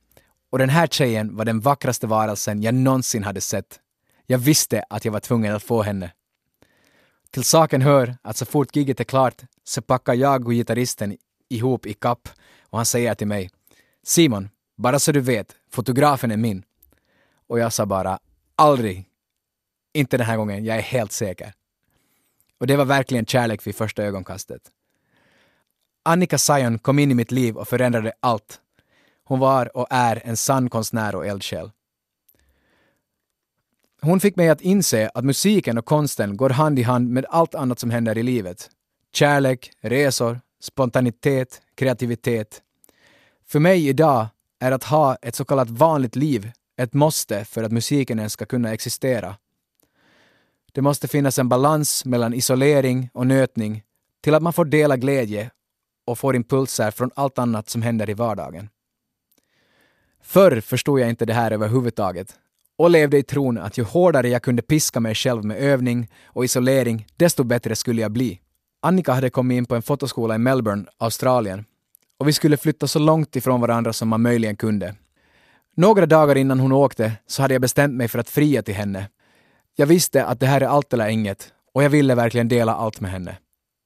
och 0.51 0.59
den 0.59 0.69
här 0.69 0.87
tjejen 0.87 1.37
var 1.37 1.45
den 1.45 1.61
vackraste 1.61 2.07
varelsen 2.07 2.63
jag 2.63 2.75
någonsin 2.75 3.25
hade 3.25 3.41
sett. 3.41 3.81
Jag 4.27 4.39
visste 4.39 4.85
att 4.91 5.05
jag 5.05 5.13
var 5.13 5.21
tvungen 5.21 5.55
att 5.55 5.63
få 5.63 5.83
henne. 5.83 6.13
Till 7.31 7.45
saken 7.45 7.83
hör 7.83 8.17
att 8.23 8.37
så 8.37 8.47
fort 8.47 8.77
gigget 8.77 9.01
är 9.01 9.05
klart 9.05 9.43
så 9.65 9.83
packar 9.83 10.15
jag 10.15 10.47
och 10.47 10.53
gitarristen 10.53 11.17
ihop 11.49 11.87
i 11.87 11.95
kapp 11.95 12.29
och 12.63 12.79
han 12.79 12.87
säger 12.87 13.15
till 13.15 13.27
mig 13.27 13.51
Simon, 14.07 14.49
bara 14.79 14.99
så 14.99 15.13
du 15.13 15.21
vet, 15.21 15.57
fotografen 15.71 16.31
är 16.31 16.37
min. 16.37 16.63
Och 17.47 17.59
jag 17.59 17.73
sa 17.73 17.87
bara 17.87 18.19
aldrig. 18.57 19.05
Inte 19.93 20.17
den 20.17 20.27
här 20.27 20.37
gången, 20.37 20.65
jag 20.65 20.77
är 20.77 20.83
helt 20.83 21.13
säker. 21.13 21.53
Och 22.59 22.67
det 22.67 22.77
var 22.77 22.85
verkligen 22.85 23.27
kärlek 23.27 23.67
vid 23.67 23.77
första 23.77 24.03
ögonkastet. 24.03 24.63
Annika 26.03 26.39
Sion 26.39 26.79
kom 26.79 26.99
in 26.99 27.11
i 27.11 27.15
mitt 27.15 27.31
liv 27.31 27.57
och 27.57 27.69
förändrade 27.69 28.13
allt. 28.21 28.61
Hon 29.25 29.39
var 29.39 29.77
och 29.77 29.87
är 29.91 30.23
en 30.25 30.37
sann 30.37 30.71
konstnär 30.71 31.15
och 31.15 31.27
eldsjäl. 31.27 31.71
Hon 34.01 34.21
fick 34.21 34.37
mig 34.37 34.49
att 34.49 34.61
inse 34.61 35.11
att 35.15 35.25
musiken 35.25 35.79
och 35.79 35.85
konsten 35.85 36.37
går 36.37 36.51
hand 36.51 36.79
i 36.79 36.83
hand 36.83 37.11
med 37.11 37.27
allt 37.29 37.55
annat 37.55 37.79
som 37.79 37.91
händer 37.91 38.19
i 38.19 38.23
livet. 38.23 38.71
Kärlek, 39.13 39.71
resor, 39.81 40.41
spontanitet, 40.61 41.63
kreativitet. 41.75 42.63
För 43.47 43.61
mig 43.61 43.89
idag 43.89 44.27
är 44.61 44.73
att 44.73 44.85
ha 44.85 45.17
ett 45.23 45.35
så 45.35 45.45
kallat 45.45 45.71
vanligt 45.71 46.17
liv 46.17 46.51
ett 46.79 46.95
måste 46.95 47.45
för 47.45 47.63
att 47.63 47.73
musiken 47.73 48.19
ens 48.19 48.33
ska 48.33 48.47
kunna 48.47 48.73
existera. 48.73 49.37
Det 50.73 50.83
måste 50.83 51.09
finnas 51.09 51.39
en 51.39 51.49
balans 51.49 52.05
mellan 52.05 52.35
isolering 52.35 53.11
och 53.13 53.27
nötning 53.27 53.83
till 54.21 54.35
att 54.35 54.43
man 54.43 54.53
får 54.53 54.65
dela 54.65 54.97
glädje 54.97 55.51
och 56.07 56.19
får 56.19 56.37
impulser 56.37 56.91
från 56.91 57.11
allt 57.15 57.39
annat 57.39 57.69
som 57.69 57.83
händer 57.83 58.11
i 58.11 58.15
vardagen. 58.15 58.69
Förr 60.23 60.61
förstod 60.61 61.01
jag 61.01 61.09
inte 61.09 61.25
det 61.25 61.35
här 61.35 61.51
överhuvudtaget 61.51 62.39
och 62.77 62.91
levde 62.91 63.19
i 63.19 63.23
tron 63.23 63.59
att 63.59 63.79
ju 63.79 63.85
hårdare 63.85 64.29
jag 64.29 64.43
kunde 64.43 64.63
piska 64.63 65.01
mig 65.01 65.15
själv 65.15 65.45
med 65.45 65.57
övning 65.57 66.11
och 66.25 66.45
isolering, 66.45 67.07
desto 67.17 67.45
bättre 67.45 67.77
skulle 67.77 68.03
jag 68.03 68.13
bli. 68.13 68.41
Annika 68.83 69.13
hade 69.13 69.31
kommit 69.31 69.57
in 69.57 69.67
på 69.67 69.75
en 69.75 69.83
fotoskola 69.83 70.35
i 70.35 70.39
Melbourne, 70.39 70.87
Australien 70.99 71.65
och 72.19 72.29
vi 72.29 72.33
skulle 72.33 72.57
flytta 72.57 72.87
så 72.87 72.99
långt 72.99 73.37
ifrån 73.37 73.61
varandra 73.61 73.93
som 73.93 74.09
man 74.09 74.23
möjligen 74.23 74.57
kunde. 74.57 74.95
Några 75.77 76.07
dagar 76.07 76.37
innan 76.37 76.61
hon 76.61 76.73
åkte 76.73 77.13
så 77.27 77.43
hade 77.43 77.55
jag 77.55 77.61
bestämt 77.61 77.95
mig 77.95 78.09
för 78.09 78.19
att 78.19 78.31
fria 78.31 78.63
till 78.63 78.75
henne. 78.75 79.09
Jag 79.77 79.87
visste 79.87 80.25
att 80.25 80.41
det 80.41 80.47
här 80.47 80.61
är 80.61 80.67
allt 80.67 80.93
eller 80.93 81.09
inget 81.09 81.53
och 81.75 81.83
jag 81.83 81.91
ville 81.91 82.15
verkligen 82.15 82.49
dela 82.49 82.75
allt 82.75 83.01
med 83.01 83.11
henne. 83.11 83.37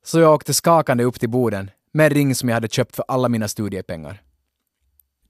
Så 0.04 0.20
jag 0.20 0.34
åkte 0.34 0.54
skakande 0.54 1.04
upp 1.04 1.20
till 1.20 1.28
Boden 1.28 1.70
med 1.92 2.06
en 2.06 2.10
ring 2.10 2.34
som 2.34 2.48
jag 2.48 2.56
hade 2.56 2.68
köpt 2.68 2.96
för 2.96 3.04
alla 3.08 3.28
mina 3.28 3.48
studiepengar. 3.48 4.22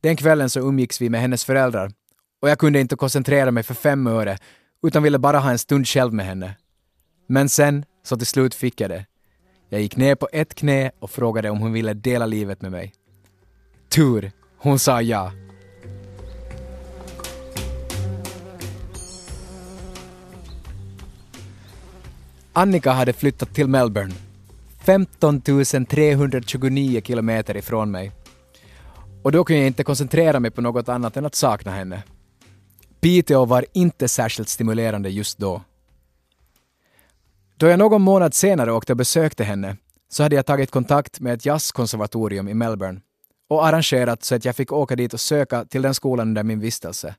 Den 0.01 0.17
kvällen 0.17 0.51
så 0.51 0.61
umgicks 0.61 1.01
vi 1.01 1.11
med 1.11 1.21
hennes 1.21 1.45
föräldrar 1.45 1.93
och 2.43 2.51
jag 2.51 2.59
kunde 2.59 2.81
inte 2.81 2.97
koncentrera 2.97 3.51
mig 3.51 3.63
för 3.63 3.75
fem 3.75 4.07
öre 4.07 4.39
utan 4.83 5.03
ville 5.03 5.19
bara 5.19 5.39
ha 5.39 5.51
en 5.51 5.59
stund 5.59 5.89
själv 5.89 6.13
med 6.13 6.27
henne. 6.27 6.55
Men 7.29 7.49
sen, 7.49 7.85
så 8.03 8.17
till 8.17 8.27
slut 8.27 8.55
fick 8.55 8.81
jag 8.81 8.91
det. 8.91 9.07
Jag 9.73 9.81
gick 9.81 9.97
ner 9.97 10.14
på 10.14 10.29
ett 10.33 10.55
knä 10.55 10.91
och 10.99 11.11
frågade 11.11 11.50
om 11.50 11.59
hon 11.59 11.73
ville 11.73 11.95
dela 11.95 12.26
livet 12.26 12.62
med 12.62 12.71
mig. 12.71 12.93
Tur, 13.88 14.33
hon 14.59 14.79
sa 14.79 15.02
ja. 15.02 15.33
Annika 22.52 22.93
hade 22.93 23.12
flyttat 23.12 23.55
till 23.55 23.69
Melbourne, 23.69 24.14
15 24.85 25.41
329 25.41 27.00
kilometer 27.05 27.57
ifrån 27.57 27.91
mig. 27.91 28.12
Och 29.23 29.33
då 29.33 29.45
kunde 29.45 29.61
jag 29.61 29.67
inte 29.67 29.85
koncentrera 29.85 30.41
mig 30.41 30.50
på 30.50 30.61
något 30.61 30.88
annat 30.88 31.17
än 31.17 31.26
att 31.26 31.35
sakna 31.35 31.71
henne. 31.71 32.02
Piteå 33.00 33.45
var 33.45 33.67
inte 33.73 34.09
särskilt 34.09 34.49
stimulerande 34.49 35.11
just 35.11 35.38
då. 35.38 35.62
Då 37.62 37.69
jag 37.69 37.78
någon 37.78 38.02
månad 38.02 38.35
senare 38.35 38.73
åkte 38.73 38.92
och 38.92 38.97
besökte 38.97 39.45
henne 39.45 39.76
så 40.09 40.23
hade 40.23 40.37
jag 40.37 40.47
tagit 40.47 40.71
kontakt 40.71 41.21
med 41.21 41.35
ett 41.35 41.47
jazzkonservatorium 41.47 42.49
i 42.49 42.54
Melbourne 42.54 43.00
och 43.49 43.66
arrangerat 43.66 44.25
så 44.25 44.35
att 44.35 44.45
jag 44.45 44.57
fick 44.57 44.73
åka 44.73 44.97
dit 44.97 45.14
och 45.14 45.21
söka 45.21 45.64
till 45.64 45.83
den 45.83 45.95
skolan 45.95 46.28
under 46.28 46.42
min 46.42 46.61
vistelse. 46.61 47.14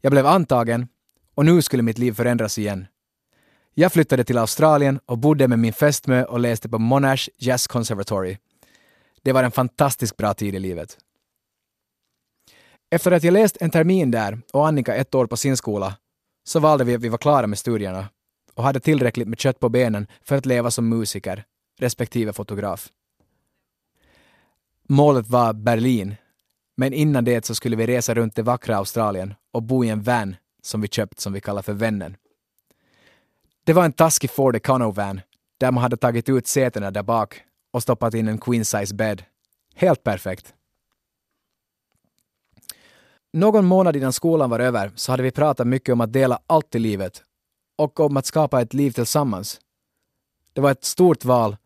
Jag 0.00 0.12
blev 0.12 0.26
antagen 0.26 0.88
och 1.34 1.44
nu 1.44 1.62
skulle 1.62 1.82
mitt 1.82 1.98
liv 1.98 2.12
förändras 2.12 2.58
igen. 2.58 2.86
Jag 3.74 3.92
flyttade 3.92 4.24
till 4.24 4.38
Australien 4.38 5.00
och 5.06 5.18
bodde 5.18 5.48
med 5.48 5.58
min 5.58 5.72
fästmö 5.72 6.24
och 6.24 6.40
läste 6.40 6.68
på 6.68 6.78
Monash 6.78 7.28
Jazz 7.38 7.66
Conservatory. 7.66 8.38
Det 9.22 9.32
var 9.32 9.44
en 9.44 9.52
fantastiskt 9.52 10.16
bra 10.16 10.34
tid 10.34 10.54
i 10.54 10.58
livet. 10.58 10.98
Efter 12.90 13.12
att 13.12 13.24
jag 13.24 13.32
läst 13.32 13.56
en 13.60 13.70
termin 13.70 14.10
där 14.10 14.38
och 14.52 14.68
Annika 14.68 14.94
ett 14.94 15.14
år 15.14 15.26
på 15.26 15.36
sin 15.36 15.56
skola 15.56 15.94
så 16.44 16.60
valde 16.60 16.84
vi 16.84 16.94
att 16.94 17.02
vi 17.02 17.08
var 17.08 17.18
klara 17.18 17.46
med 17.46 17.58
studierna 17.58 18.08
och 18.56 18.64
hade 18.64 18.80
tillräckligt 18.80 19.28
med 19.28 19.38
kött 19.38 19.60
på 19.60 19.68
benen 19.68 20.06
för 20.22 20.36
att 20.36 20.46
leva 20.46 20.70
som 20.70 20.88
musiker, 20.88 21.44
respektive 21.78 22.32
fotograf. 22.32 22.88
Målet 24.88 25.28
var 25.28 25.52
Berlin, 25.52 26.14
men 26.76 26.92
innan 26.92 27.24
det 27.24 27.44
så 27.44 27.54
skulle 27.54 27.76
vi 27.76 27.86
resa 27.86 28.14
runt 28.14 28.34
det 28.34 28.42
vackra 28.42 28.76
Australien 28.76 29.34
och 29.52 29.62
bo 29.62 29.84
i 29.84 29.88
en 29.88 30.02
van 30.02 30.36
som 30.62 30.80
vi 30.80 30.88
köpt 30.88 31.20
som 31.20 31.32
vi 31.32 31.40
kallar 31.40 31.62
för 31.62 31.72
Vännen. 31.72 32.16
Det 33.64 33.72
var 33.72 33.84
en 33.84 33.92
taskig 33.92 34.30
Ford 34.30 34.56
Econo-van 34.56 35.20
där 35.58 35.72
man 35.72 35.82
hade 35.82 35.96
tagit 35.96 36.28
ut 36.28 36.46
sätena 36.46 36.90
där 36.90 37.02
bak 37.02 37.40
och 37.72 37.82
stoppat 37.82 38.14
in 38.14 38.28
en 38.28 38.38
queen 38.38 38.64
size 38.64 38.94
bed. 38.94 39.22
Helt 39.74 40.02
perfekt. 40.02 40.54
Någon 43.32 43.64
månad 43.64 43.96
innan 43.96 44.12
skolan 44.12 44.50
var 44.50 44.60
över 44.60 44.92
så 44.94 45.12
hade 45.12 45.22
vi 45.22 45.30
pratat 45.30 45.66
mycket 45.66 45.92
om 45.92 46.00
att 46.00 46.12
dela 46.12 46.38
allt 46.46 46.74
i 46.74 46.78
livet 46.78 47.22
och 47.76 48.00
om 48.00 48.16
att 48.16 48.26
skapa 48.26 48.62
ett 48.62 48.74
liv 48.74 48.90
tillsammans. 48.90 49.60
Det 50.52 50.60
var 50.60 50.70
ett 50.70 50.84
stort 50.84 51.24
val 51.24 51.56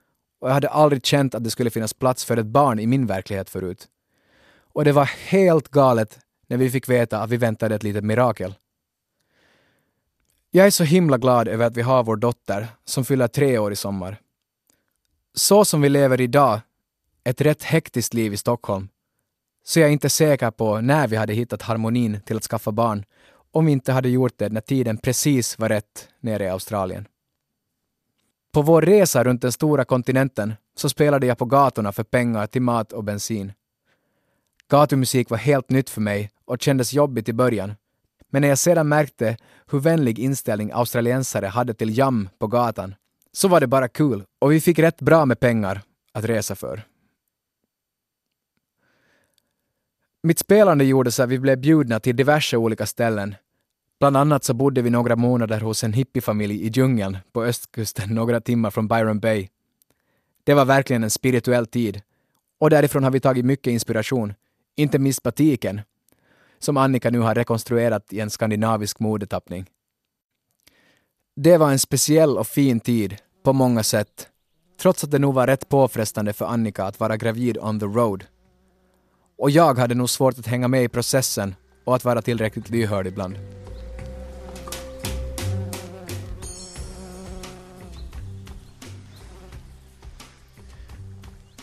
och 0.41 0.49
jag 0.49 0.55
hade 0.55 0.69
aldrig 0.69 1.07
känt 1.07 1.35
att 1.35 1.45
det 1.45 1.51
skulle 1.51 1.71
finnas 1.71 1.95
plats 1.95 2.25
för 2.25 2.37
ett 2.37 2.47
barn 2.47 2.79
i 2.79 2.87
min 2.87 3.07
verklighet 3.07 3.51
förut. 3.51 3.89
Och 4.73 4.85
det 4.85 4.93
var 4.93 5.05
helt 5.05 5.69
galet 5.69 6.19
när 6.47 6.57
vi 6.57 6.71
fick 6.71 6.89
veta 6.89 7.23
att 7.23 7.31
vi 7.31 7.37
väntade 7.37 7.75
ett 7.75 7.83
litet 7.83 8.05
mirakel. 8.05 8.55
Jag 10.51 10.67
är 10.67 10.71
så 10.71 10.85
himla 10.85 11.19
glad 11.19 11.49
över 11.49 11.67
att 11.67 11.77
vi 11.77 11.83
har 11.83 12.03
vår 12.03 12.17
dotter 12.17 12.69
som 12.85 13.05
fyller 13.05 13.29
tre 13.29 13.59
år 13.59 13.73
i 13.73 13.77
sommar. 13.77 14.21
så 15.35 15.65
som 15.65 15.81
vi 15.81 15.89
lever 15.89 16.21
idag, 16.21 16.61
ett 17.25 17.41
rätt 17.41 17.63
hektiskt 17.63 18.15
liv 18.15 18.33
i 18.33 18.37
Stockholm, 18.37 18.89
så 19.65 19.81
jag 19.81 19.89
är 19.89 19.93
inte 19.93 20.11
säker 20.11 20.51
på 20.51 20.81
när 20.81 21.09
vi 21.09 21.17
hade 21.17 21.33
hittat 21.33 21.63
harmonin 21.63 22.21
till 22.21 22.37
att 22.37 22.45
skaffa 22.45 22.73
barn 22.73 23.05
om 23.53 23.67
vi 23.67 23.73
inte 23.73 23.93
hade 23.93 24.09
gjort 24.09 24.39
det 24.39 24.49
när 24.49 24.61
tiden 24.61 24.99
precis 24.99 25.59
var 25.59 25.69
rätt 25.69 26.09
nere 26.21 26.45
i 26.45 26.49
Australien. 26.49 27.07
På 28.53 28.63
vår 28.63 28.83
resa 28.83 29.25
runt 29.25 29.43
den 29.43 29.53
stora 29.53 29.85
kontinenten 29.85 30.55
så 30.77 30.89
spelade 30.89 31.27
jag 31.27 31.39
på 31.39 31.45
gatorna 31.45 31.93
för 31.93 32.03
pengar 32.03 32.47
till 32.47 32.63
mat 32.63 32.93
och 32.93 33.05
bensin. 33.05 33.53
Gatumusik 34.69 35.31
var 35.31 35.39
helt 35.39 35.71
nytt 35.71 35.91
för 35.91 36.01
mig 36.01 36.31
och 36.45 36.63
kändes 36.63 36.93
jobbigt 36.93 37.29
i 37.29 37.33
början. 37.33 37.75
Men 38.31 38.43
när 38.43 38.49
jag 38.49 38.59
sedan 38.59 38.89
märkte 38.89 39.37
hur 39.71 39.81
vänlig 39.81 40.19
inställning 40.19 40.71
australiensare 40.73 41.47
hade 41.47 41.75
till 41.75 41.99
jam 41.99 42.29
på 42.39 42.47
gatan 42.47 42.95
så 43.33 43.49
var 43.49 43.61
det 43.61 43.67
bara 43.67 43.89
kul 43.89 44.25
och 44.39 44.53
vi 44.53 44.61
fick 44.61 44.79
rätt 44.79 45.01
bra 45.01 45.25
med 45.25 45.41
pengar 45.41 45.83
att 46.13 46.25
resa 46.25 46.55
för. 46.55 46.83
Mitt 50.23 50.39
spelande 50.39 50.85
gjorde 50.85 51.11
så 51.11 51.23
att 51.23 51.29
vi 51.29 51.39
blev 51.39 51.59
bjudna 51.59 52.01
till 52.01 52.17
diverse 52.17 52.57
olika 52.57 52.87
ställen. 52.87 53.35
Bland 54.01 54.17
annat 54.17 54.45
så 54.45 54.55
bodde 54.55 54.83
vi 54.83 54.91
några 54.91 55.17
månader 55.17 55.61
hos 55.61 55.85
en 55.85 55.93
hippiefamilj 55.93 56.67
i 56.67 56.69
djungeln 56.69 57.19
på 57.33 57.45
östkusten 57.45 58.15
några 58.15 58.41
timmar 58.41 58.71
från 58.71 58.89
Byron 58.89 59.21
Bay. 59.21 59.49
Det 60.45 60.55
var 60.55 60.65
verkligen 60.65 61.05
en 61.05 61.11
spirituell 61.11 61.67
tid 61.67 62.03
och 62.59 62.71
därifrån 62.71 63.05
har 63.05 63.11
vi 63.11 63.21
tagit 63.21 63.45
mycket 63.45 63.71
inspiration, 63.71 64.35
inte 64.77 64.99
minst 64.99 65.23
batiken, 65.23 65.81
som 66.59 66.77
Annika 66.77 67.11
nu 67.11 67.19
har 67.19 67.35
rekonstruerat 67.35 68.13
i 68.13 68.21
en 68.21 68.31
skandinavisk 68.31 69.01
modetappning. 69.01 69.67
Det 71.37 71.57
var 71.57 71.71
en 71.71 71.79
speciell 71.79 72.39
och 72.39 72.47
fin 72.47 72.81
tid 72.81 73.17
på 73.43 73.53
många 73.53 73.83
sätt, 73.83 74.29
trots 74.81 75.05
att 75.05 75.11
det 75.11 75.19
nog 75.19 75.35
var 75.35 75.47
rätt 75.47 75.69
påfrestande 75.69 76.33
för 76.33 76.45
Annika 76.47 76.85
att 76.85 77.01
vara 77.01 77.17
gravid 77.17 77.59
on 77.59 77.81
the 77.81 77.87
road. 77.87 78.25
Och 79.41 79.51
jag 79.51 79.79
hade 79.79 79.95
nog 79.95 80.11
svårt 80.11 80.39
att 80.39 80.47
hänga 80.47 80.69
med 80.69 80.85
i 80.85 80.89
processen 80.89 81.55
och 81.85 81.97
att 81.97 82.05
vara 82.05 82.23
tillräckligt 82.23 82.71
lyhörd 82.71 83.07
ibland. 83.07 83.39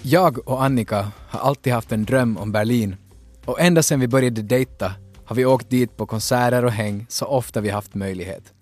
Jag 0.02 0.50
och 0.50 0.64
Annika 0.64 1.12
har 1.30 1.40
alltid 1.40 1.74
haft 1.74 1.92
en 1.92 2.06
dröm 2.06 2.38
om 2.38 2.52
Berlin 2.52 2.96
och 3.46 3.62
ända 3.62 3.84
sedan 3.84 4.00
vi 4.00 4.08
började 4.08 4.42
dejta 4.42 4.94
har 5.26 5.36
vi 5.36 5.46
åkt 5.46 5.70
dit 5.70 5.98
på 5.98 6.06
konserter 6.06 6.66
och 6.66 6.72
häng 6.72 7.06
så 7.10 7.26
ofta 7.26 7.62
vi 7.62 7.70
haft 7.70 7.96
möjlighet. 7.96 8.54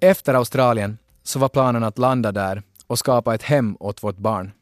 Efter 0.00 0.34
Australien 0.34 0.98
så 1.22 1.38
var 1.38 1.48
planen 1.48 1.84
att 1.84 1.98
landa 1.98 2.32
där 2.32 2.62
och 2.86 2.98
skapa 2.98 3.34
ett 3.34 3.42
hem 3.42 3.76
åt 3.80 4.02
vårt 4.02 4.18
barn. 4.18 4.52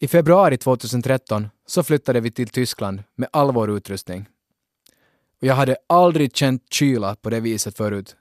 I 0.00 0.08
februari 0.08 0.56
2013 0.56 1.48
så 1.66 1.82
flyttade 1.82 2.20
vi 2.20 2.30
till 2.30 2.48
Tyskland 2.48 3.02
med 3.14 3.28
all 3.32 3.52
vår 3.52 3.70
utrustning. 3.70 4.28
Och 5.40 5.46
jag 5.46 5.54
hade 5.54 5.76
aldrig 5.86 6.36
känt 6.36 6.72
kyla 6.72 7.14
på 7.14 7.30
det 7.30 7.40
viset 7.40 7.76
förut. 7.76 8.16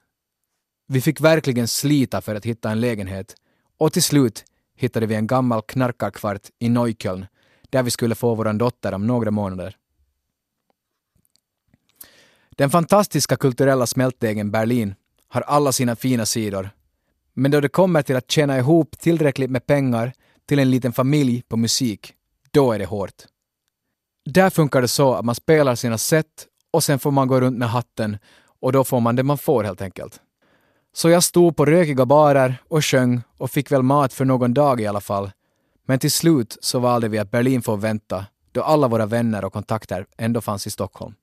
Vi 0.87 1.01
fick 1.01 1.21
verkligen 1.21 1.67
slita 1.67 2.21
för 2.21 2.35
att 2.35 2.45
hitta 2.45 2.71
en 2.71 2.81
lägenhet 2.81 3.35
och 3.77 3.93
till 3.93 4.03
slut 4.03 4.45
hittade 4.75 5.05
vi 5.05 5.15
en 5.15 5.27
gammal 5.27 5.61
knarkarkvart 5.61 6.41
i 6.59 6.69
Neukölln 6.69 7.25
där 7.69 7.83
vi 7.83 7.91
skulle 7.91 8.15
få 8.15 8.35
vår 8.35 8.53
dotter 8.53 8.93
om 8.93 9.07
några 9.07 9.31
månader. 9.31 9.77
Den 12.49 12.69
fantastiska 12.69 13.35
kulturella 13.35 13.87
smältdegen 13.87 14.51
Berlin 14.51 14.95
har 15.27 15.41
alla 15.41 15.71
sina 15.71 15.95
fina 15.95 16.25
sidor. 16.25 16.69
Men 17.33 17.51
då 17.51 17.61
det 17.61 17.69
kommer 17.69 18.01
till 18.01 18.15
att 18.15 18.31
tjäna 18.31 18.57
ihop 18.57 18.99
tillräckligt 18.99 19.51
med 19.51 19.65
pengar 19.65 20.13
till 20.47 20.59
en 20.59 20.71
liten 20.71 20.93
familj 20.93 21.43
på 21.47 21.57
musik, 21.57 22.13
då 22.51 22.71
är 22.71 22.79
det 22.79 22.85
hårt. 22.85 23.25
Där 24.25 24.49
funkar 24.49 24.81
det 24.81 24.87
så 24.87 25.13
att 25.13 25.25
man 25.25 25.35
spelar 25.35 25.75
sina 25.75 25.97
set 25.97 26.47
och 26.71 26.83
sen 26.83 26.99
får 26.99 27.11
man 27.11 27.27
gå 27.27 27.41
runt 27.41 27.57
med 27.57 27.69
hatten 27.69 28.17
och 28.59 28.71
då 28.71 28.83
får 28.83 28.99
man 28.99 29.15
det 29.15 29.23
man 29.23 29.37
får 29.37 29.63
helt 29.63 29.81
enkelt. 29.81 30.21
Så 30.93 31.09
jag 31.09 31.23
stod 31.23 31.55
på 31.55 31.65
rökiga 31.65 32.05
barer 32.05 32.55
och 32.67 32.85
sjöng 32.85 33.21
och 33.37 33.51
fick 33.51 33.71
väl 33.71 33.83
mat 33.83 34.13
för 34.13 34.25
någon 34.25 34.53
dag 34.53 34.81
i 34.81 34.87
alla 34.87 35.01
fall. 35.01 35.31
Men 35.85 35.99
till 35.99 36.11
slut 36.11 36.57
så 36.61 36.79
valde 36.79 37.07
vi 37.07 37.17
att 37.17 37.31
Berlin 37.31 37.61
får 37.61 37.77
vänta 37.77 38.25
då 38.51 38.63
alla 38.63 38.87
våra 38.87 39.05
vänner 39.05 39.45
och 39.45 39.53
kontakter 39.53 40.05
ändå 40.17 40.41
fanns 40.41 40.67
i 40.67 40.69
Stockholm. 40.69 41.13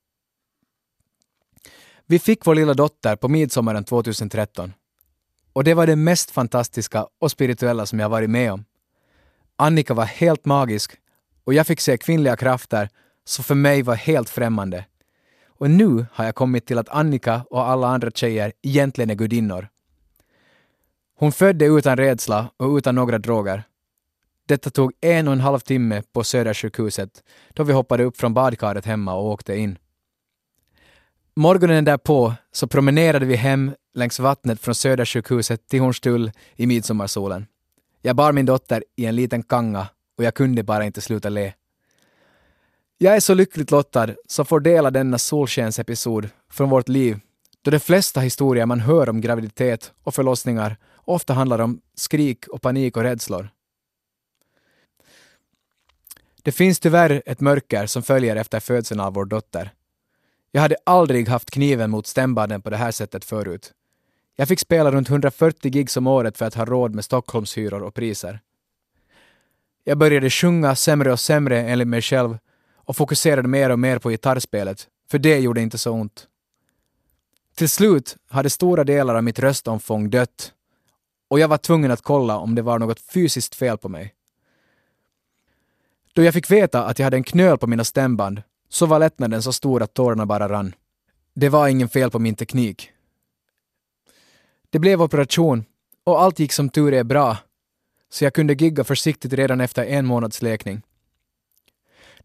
Vi 2.07 2.19
fick 2.19 2.47
vår 2.47 2.55
lilla 2.55 2.75
dotter 2.75 3.17
på 3.17 3.29
midsommaren 3.29 3.85
2013. 3.85 4.73
Och 5.53 5.65
det 5.65 5.75
var 5.75 5.87
det 5.87 5.97
mest 5.97 6.31
fantastiska 6.31 7.07
och 7.21 7.31
spirituella 7.31 7.87
som 7.87 7.99
jag 7.99 8.09
varit 8.09 8.31
med 8.31 8.53
om. 8.53 8.65
Annika 9.57 9.95
var 9.95 10.05
helt 10.05 10.45
magisk 10.45 10.93
och 11.45 11.55
jag 11.55 11.67
fick 11.67 11.81
se 11.81 11.99
kvinnliga 11.99 12.37
krafter 12.37 12.89
som 13.25 13.45
för 13.45 13.55
mig 13.55 13.83
var 13.83 13.95
helt 13.95 14.31
främmande. 14.31 14.85
Och 15.47 15.71
nu 15.71 16.07
har 16.13 16.25
jag 16.25 16.35
kommit 16.35 16.67
till 16.67 16.79
att 16.79 16.89
Annika 16.89 17.45
och 17.51 17.69
alla 17.69 17.87
andra 17.87 18.11
tjejer 18.11 18.53
egentligen 18.63 19.11
är 19.11 19.15
gudinnor. 19.15 19.69
Hon 21.17 21.33
födde 21.33 21.65
utan 21.65 21.97
rädsla 21.97 22.51
och 22.57 22.77
utan 22.77 22.95
några 22.95 23.19
droger. 23.19 23.63
Detta 24.47 24.71
tog 24.71 24.93
en 25.01 25.29
och 25.29 25.33
en 25.33 25.41
halv 25.41 25.59
timme 25.59 26.03
på 26.13 26.25
Södersjukhuset 26.25 27.23
då 27.53 27.63
vi 27.63 27.73
hoppade 27.73 28.05
upp 28.05 28.17
från 28.17 28.35
badkaret 28.35 28.87
hemma 28.87 29.15
och 29.15 29.31
åkte 29.31 29.57
in. 29.57 29.79
Morgonen 31.37 31.85
därpå 31.85 32.35
så 32.53 32.67
promenerade 32.67 33.27
vi 33.27 33.37
hem 33.37 33.75
längs 33.95 34.21
vattnet 34.21 34.61
från 34.61 34.75
Södersjukhuset 34.75 35.69
till 35.69 35.81
Hornstull 35.81 36.33
i 36.57 36.67
midsommarsolen. 36.67 37.47
Jag 38.07 38.17
bar 38.17 38.33
min 38.33 38.47
dotter 38.47 38.85
i 38.97 39.07
en 39.07 39.17
liten 39.17 39.43
kanga 39.43 39.89
och 40.19 40.25
jag 40.25 40.35
kunde 40.35 40.63
bara 40.63 40.85
inte 40.85 41.01
sluta 41.01 41.29
le. 41.29 41.53
Jag 42.99 43.17
är 43.17 43.21
så 43.21 43.35
lyckligt 43.35 43.71
lottad 43.71 44.15
som 44.27 44.47
får 44.47 44.61
dela 44.61 44.91
denna 44.91 45.19
solskensepisod 45.19 46.29
från 46.51 46.71
vårt 46.71 46.89
liv 46.89 47.21
då 47.63 47.71
de 47.71 47.79
flesta 47.81 48.21
historier 48.21 48.67
man 48.67 48.81
hör 48.81 49.09
om 49.09 49.21
graviditet 49.21 49.93
och 50.03 50.15
förlossningar 50.15 50.77
ofta 50.97 51.33
handlar 51.33 51.59
om 51.59 51.81
skrik 51.95 52.49
och 52.49 52.63
panik 52.63 52.97
och 52.97 53.03
rädslor. 53.03 53.49
Det 56.43 56.53
finns 56.53 56.81
tyvärr 56.81 57.23
ett 57.27 57.41
mörker 57.41 57.87
som 57.87 58.03
följer 58.03 58.37
efter 58.37 58.61
födseln 58.61 59.01
av 59.01 59.15
vår 59.15 59.25
dotter. 59.25 59.73
Jag 60.51 60.61
hade 60.61 60.77
aldrig 60.87 61.29
haft 61.29 61.51
kniven 61.51 61.91
mot 61.91 62.07
stämbanden 62.07 62.63
på 62.63 62.71
det 62.71 62.77
här 62.77 62.91
sättet 62.91 63.25
förut. 63.25 63.73
Jag 64.37 64.49
fick 64.49 64.61
spela 64.61 64.91
runt 64.91 65.11
140 65.11 65.71
gigs 65.71 65.97
om 65.97 66.07
året 66.07 66.39
för 66.39 66.47
att 66.47 66.55
ha 66.55 66.65
råd 66.65 66.95
med 66.95 67.05
Stockholmshyror 67.05 67.83
och 67.83 67.95
priser. 67.95 68.41
Jag 69.85 69.99
började 69.99 70.31
sjunga 70.31 70.75
sämre 70.75 71.13
och 71.13 71.21
sämre 71.21 71.61
enligt 71.61 71.89
mig 71.89 72.03
själv 72.03 72.39
och 72.77 72.97
fokuserade 72.97 73.49
mer 73.49 73.71
och 73.71 73.79
mer 73.79 73.99
på 73.99 74.11
gitarrspelet, 74.11 74.89
för 75.11 75.19
det 75.19 75.39
gjorde 75.39 75.61
inte 75.61 75.79
så 75.79 75.91
ont. 75.91 76.29
Till 77.55 77.69
slut 77.69 78.17
hade 78.29 78.51
stora 78.51 78.85
delar 78.85 79.15
av 79.15 79.25
mitt 79.25 79.39
röstomfång 79.39 80.11
dött 80.11 80.53
och 81.29 81.41
jag 81.41 81.49
var 81.49 81.59
tvungen 81.59 81.91
att 81.91 82.03
kolla 82.03 82.39
om 82.39 82.55
det 82.55 82.63
var 82.63 82.79
något 82.79 83.01
fysiskt 83.01 83.55
fel 83.55 83.79
på 83.79 83.89
mig. 83.89 84.15
Då 86.13 86.23
jag 86.23 86.35
fick 86.35 86.51
veta 86.51 86.85
att 86.85 86.99
jag 86.99 87.07
hade 87.07 87.17
en 87.17 87.25
knöl 87.25 87.59
på 87.59 87.67
mina 87.67 87.85
stämband 87.85 88.43
så 88.69 88.87
var 88.87 88.99
lättnaden 88.99 89.43
så 89.43 89.53
stor 89.53 89.83
att 89.83 89.95
tårarna 89.95 90.27
bara 90.27 90.49
rann. 90.49 90.75
Det 91.35 91.49
var 91.49 91.69
ingen 91.69 91.89
fel 91.89 92.11
på 92.11 92.19
min 92.19 92.35
teknik. 92.35 92.94
Det 94.75 94.79
blev 94.79 95.03
operation 95.03 95.65
och 96.05 96.23
allt 96.23 96.39
gick 96.39 96.53
som 96.53 96.69
tur 96.69 96.95
är 96.95 97.05
bra, 97.05 97.37
så 98.11 98.25
jag 98.25 98.35
kunde 98.35 98.55
gigga 98.55 98.85
försiktigt 98.85 99.33
redan 99.33 99.61
efter 99.61 99.85
en 99.85 100.07
månads 100.07 100.43
läkning. 100.43 100.83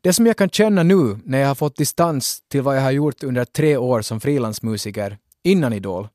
Det 0.01 0.13
som 0.13 0.25
jag 0.25 0.37
kan 0.37 0.49
känna 0.49 0.83
nu 0.83 1.19
när 1.23 1.39
jag 1.39 1.47
har 1.47 1.55
fått 1.55 1.77
distans 1.77 2.41
till 2.47 2.61
vad 2.61 2.77
jag 2.77 2.81
har 2.81 2.91
gjort 2.91 3.23
under 3.23 3.45
tre 3.45 3.77
år 3.77 4.01
som 4.01 4.19
frilansmusiker, 4.19 5.17
innan 5.43 5.73
Idol, 5.73 6.07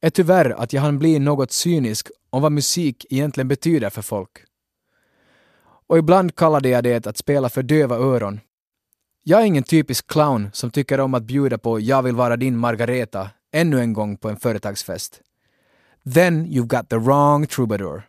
är 0.00 0.10
tyvärr 0.10 0.50
att 0.50 0.72
jag 0.72 0.82
hann 0.82 0.98
bli 0.98 1.18
något 1.18 1.52
cynisk 1.52 2.08
om 2.30 2.42
vad 2.42 2.52
musik 2.52 3.06
egentligen 3.10 3.48
betyder 3.48 3.90
för 3.90 4.02
folk. 4.02 4.44
Och 5.86 5.98
ibland 5.98 6.36
kallade 6.36 6.68
jag 6.68 6.84
det 6.84 7.06
att 7.06 7.16
spela 7.16 7.48
för 7.48 7.62
döva 7.62 7.96
öron 7.96 8.40
jag 9.24 9.40
är 9.40 9.46
ingen 9.46 9.62
typisk 9.62 10.06
clown 10.06 10.50
som 10.52 10.70
tycker 10.70 11.00
om 11.00 11.14
att 11.14 11.22
bjuda 11.22 11.58
på 11.58 11.80
“Jag 11.80 12.02
vill 12.02 12.14
vara 12.14 12.36
din 12.36 12.58
Margareta” 12.58 13.30
ännu 13.52 13.80
en 13.80 13.92
gång 13.92 14.16
på 14.16 14.28
en 14.28 14.36
företagsfest. 14.36 15.20
Then 16.04 16.46
you've 16.46 16.66
got 16.66 16.88
the 16.88 16.96
wrong 16.98 17.46
troubadour. 17.46 18.02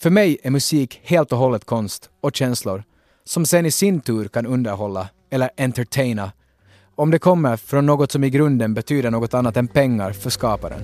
För 0.00 0.10
mig 0.10 0.38
är 0.42 0.50
musik 0.50 1.00
helt 1.02 1.32
och 1.32 1.38
hållet 1.38 1.64
konst 1.64 2.10
och 2.20 2.36
känslor 2.36 2.84
som 3.24 3.46
sen 3.46 3.66
i 3.66 3.70
sin 3.70 4.00
tur 4.00 4.28
kan 4.28 4.46
underhålla 4.46 5.08
eller 5.30 5.50
entertaina 5.56 6.32
om 6.94 7.10
det 7.10 7.18
kommer 7.18 7.56
från 7.56 7.86
något 7.86 8.12
som 8.12 8.24
i 8.24 8.30
grunden 8.30 8.74
betyder 8.74 9.10
något 9.10 9.34
annat 9.34 9.56
än 9.56 9.68
pengar 9.68 10.12
för 10.12 10.30
skaparen. 10.30 10.80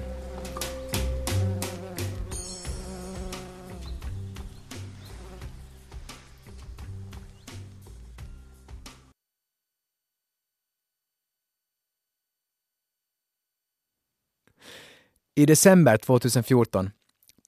I 15.37 15.47
december 15.47 15.97
2014, 15.97 16.91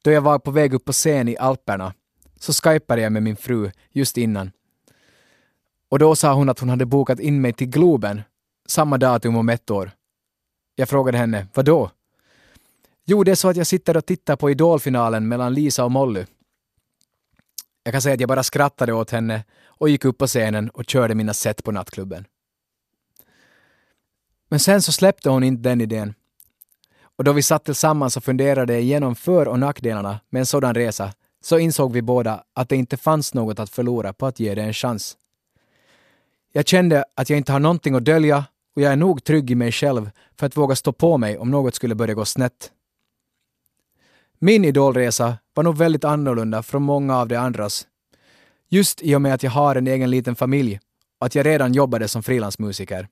då 0.02 0.10
jag 0.10 0.20
var 0.20 0.38
på 0.38 0.50
väg 0.50 0.74
upp 0.74 0.84
på 0.84 0.92
scen 0.92 1.28
i 1.28 1.36
Alperna 1.36 1.94
så 2.38 2.52
skypade 2.52 3.02
jag 3.02 3.12
med 3.12 3.22
min 3.22 3.36
fru 3.36 3.70
just 3.90 4.16
innan. 4.16 4.50
Och 5.88 5.98
då 5.98 6.16
sa 6.16 6.34
hon 6.34 6.48
att 6.48 6.58
hon 6.58 6.68
hade 6.68 6.86
bokat 6.86 7.20
in 7.20 7.40
mig 7.40 7.52
till 7.52 7.66
Globen 7.66 8.22
samma 8.66 8.98
datum 8.98 9.36
om 9.36 9.48
ett 9.48 9.70
år. 9.70 9.90
Jag 10.74 10.88
frågade 10.88 11.18
henne, 11.18 11.46
vad 11.54 11.64
då? 11.64 11.90
Jo, 13.04 13.24
det 13.24 13.30
är 13.30 13.34
så 13.34 13.48
att 13.48 13.56
jag 13.56 13.66
sitter 13.66 13.96
och 13.96 14.06
tittar 14.06 14.36
på 14.36 14.50
Idolfinalen 14.50 15.28
mellan 15.28 15.54
Lisa 15.54 15.84
och 15.84 15.92
Molly. 15.92 16.24
Jag 17.82 17.92
kan 17.92 18.02
säga 18.02 18.14
att 18.14 18.20
jag 18.20 18.28
bara 18.28 18.42
skrattade 18.42 18.92
åt 18.92 19.10
henne 19.10 19.44
och 19.64 19.88
gick 19.88 20.04
upp 20.04 20.18
på 20.18 20.26
scenen 20.26 20.70
och 20.70 20.84
körde 20.84 21.14
mina 21.14 21.34
set 21.34 21.64
på 21.64 21.72
nattklubben. 21.72 22.24
Men 24.48 24.60
sen 24.60 24.82
så 24.82 24.92
släppte 24.92 25.30
hon 25.30 25.44
inte 25.44 25.68
den 25.68 25.80
idén. 25.80 26.14
Och 27.16 27.24
då 27.24 27.32
vi 27.32 27.42
satt 27.42 27.64
tillsammans 27.64 28.16
och 28.16 28.24
funderade 28.24 28.78
igenom 28.78 29.14
för 29.14 29.48
och 29.48 29.58
nackdelarna 29.58 30.20
med 30.30 30.40
en 30.40 30.46
sådan 30.46 30.74
resa 30.74 31.12
så 31.40 31.58
insåg 31.58 31.92
vi 31.92 32.02
båda 32.02 32.42
att 32.52 32.68
det 32.68 32.76
inte 32.76 32.96
fanns 32.96 33.34
något 33.34 33.58
att 33.58 33.70
förlora 33.70 34.12
på 34.12 34.26
att 34.26 34.40
ge 34.40 34.54
det 34.54 34.62
en 34.62 34.72
chans. 34.72 35.16
Jag 36.52 36.66
kände 36.66 37.04
att 37.14 37.30
jag 37.30 37.36
inte 37.36 37.52
har 37.52 37.60
någonting 37.60 37.94
att 37.94 38.04
dölja 38.04 38.44
och 38.76 38.82
jag 38.82 38.92
är 38.92 38.96
nog 38.96 39.24
trygg 39.24 39.50
i 39.50 39.54
mig 39.54 39.72
själv 39.72 40.10
för 40.38 40.46
att 40.46 40.56
våga 40.56 40.76
stå 40.76 40.92
på 40.92 41.18
mig 41.18 41.38
om 41.38 41.50
något 41.50 41.74
skulle 41.74 41.94
börja 41.94 42.14
gå 42.14 42.24
snett. 42.24 42.70
Min 44.38 44.64
idolresa 44.64 45.38
var 45.54 45.64
nog 45.64 45.76
väldigt 45.76 46.04
annorlunda 46.04 46.62
från 46.62 46.82
många 46.82 47.16
av 47.16 47.28
de 47.28 47.36
andras. 47.36 47.86
Just 48.68 49.02
i 49.02 49.14
och 49.14 49.22
med 49.22 49.34
att 49.34 49.42
jag 49.42 49.50
har 49.50 49.76
en 49.76 49.86
egen 49.86 50.10
liten 50.10 50.36
familj 50.36 50.80
och 51.18 51.26
att 51.26 51.34
jag 51.34 51.46
redan 51.46 51.72
jobbade 51.72 52.08
som 52.08 52.22
frilansmusiker. 52.22 53.08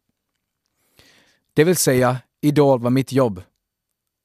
Det 1.54 1.64
vill 1.64 1.76
säga, 1.76 2.16
Idol 2.40 2.80
var 2.80 2.90
mitt 2.90 3.12
jobb. 3.12 3.42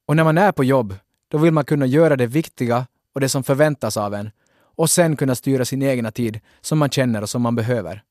Och 0.09 0.15
när 0.15 0.23
man 0.23 0.37
är 0.37 0.51
på 0.51 0.63
jobb, 0.63 0.95
då 1.27 1.37
vill 1.37 1.53
man 1.53 1.65
kunna 1.65 1.85
göra 1.85 2.15
det 2.15 2.27
viktiga 2.27 2.87
och 3.13 3.21
det 3.21 3.29
som 3.29 3.43
förväntas 3.43 3.97
av 3.97 4.13
en 4.13 4.31
och 4.59 4.89
sen 4.89 5.15
kunna 5.15 5.35
styra 5.35 5.65
sin 5.65 5.81
egna 5.81 6.11
tid 6.11 6.39
som 6.61 6.79
man 6.79 6.89
känner 6.89 7.21
och 7.21 7.29
som 7.29 7.41
man 7.41 7.55
behöver. 7.55 8.03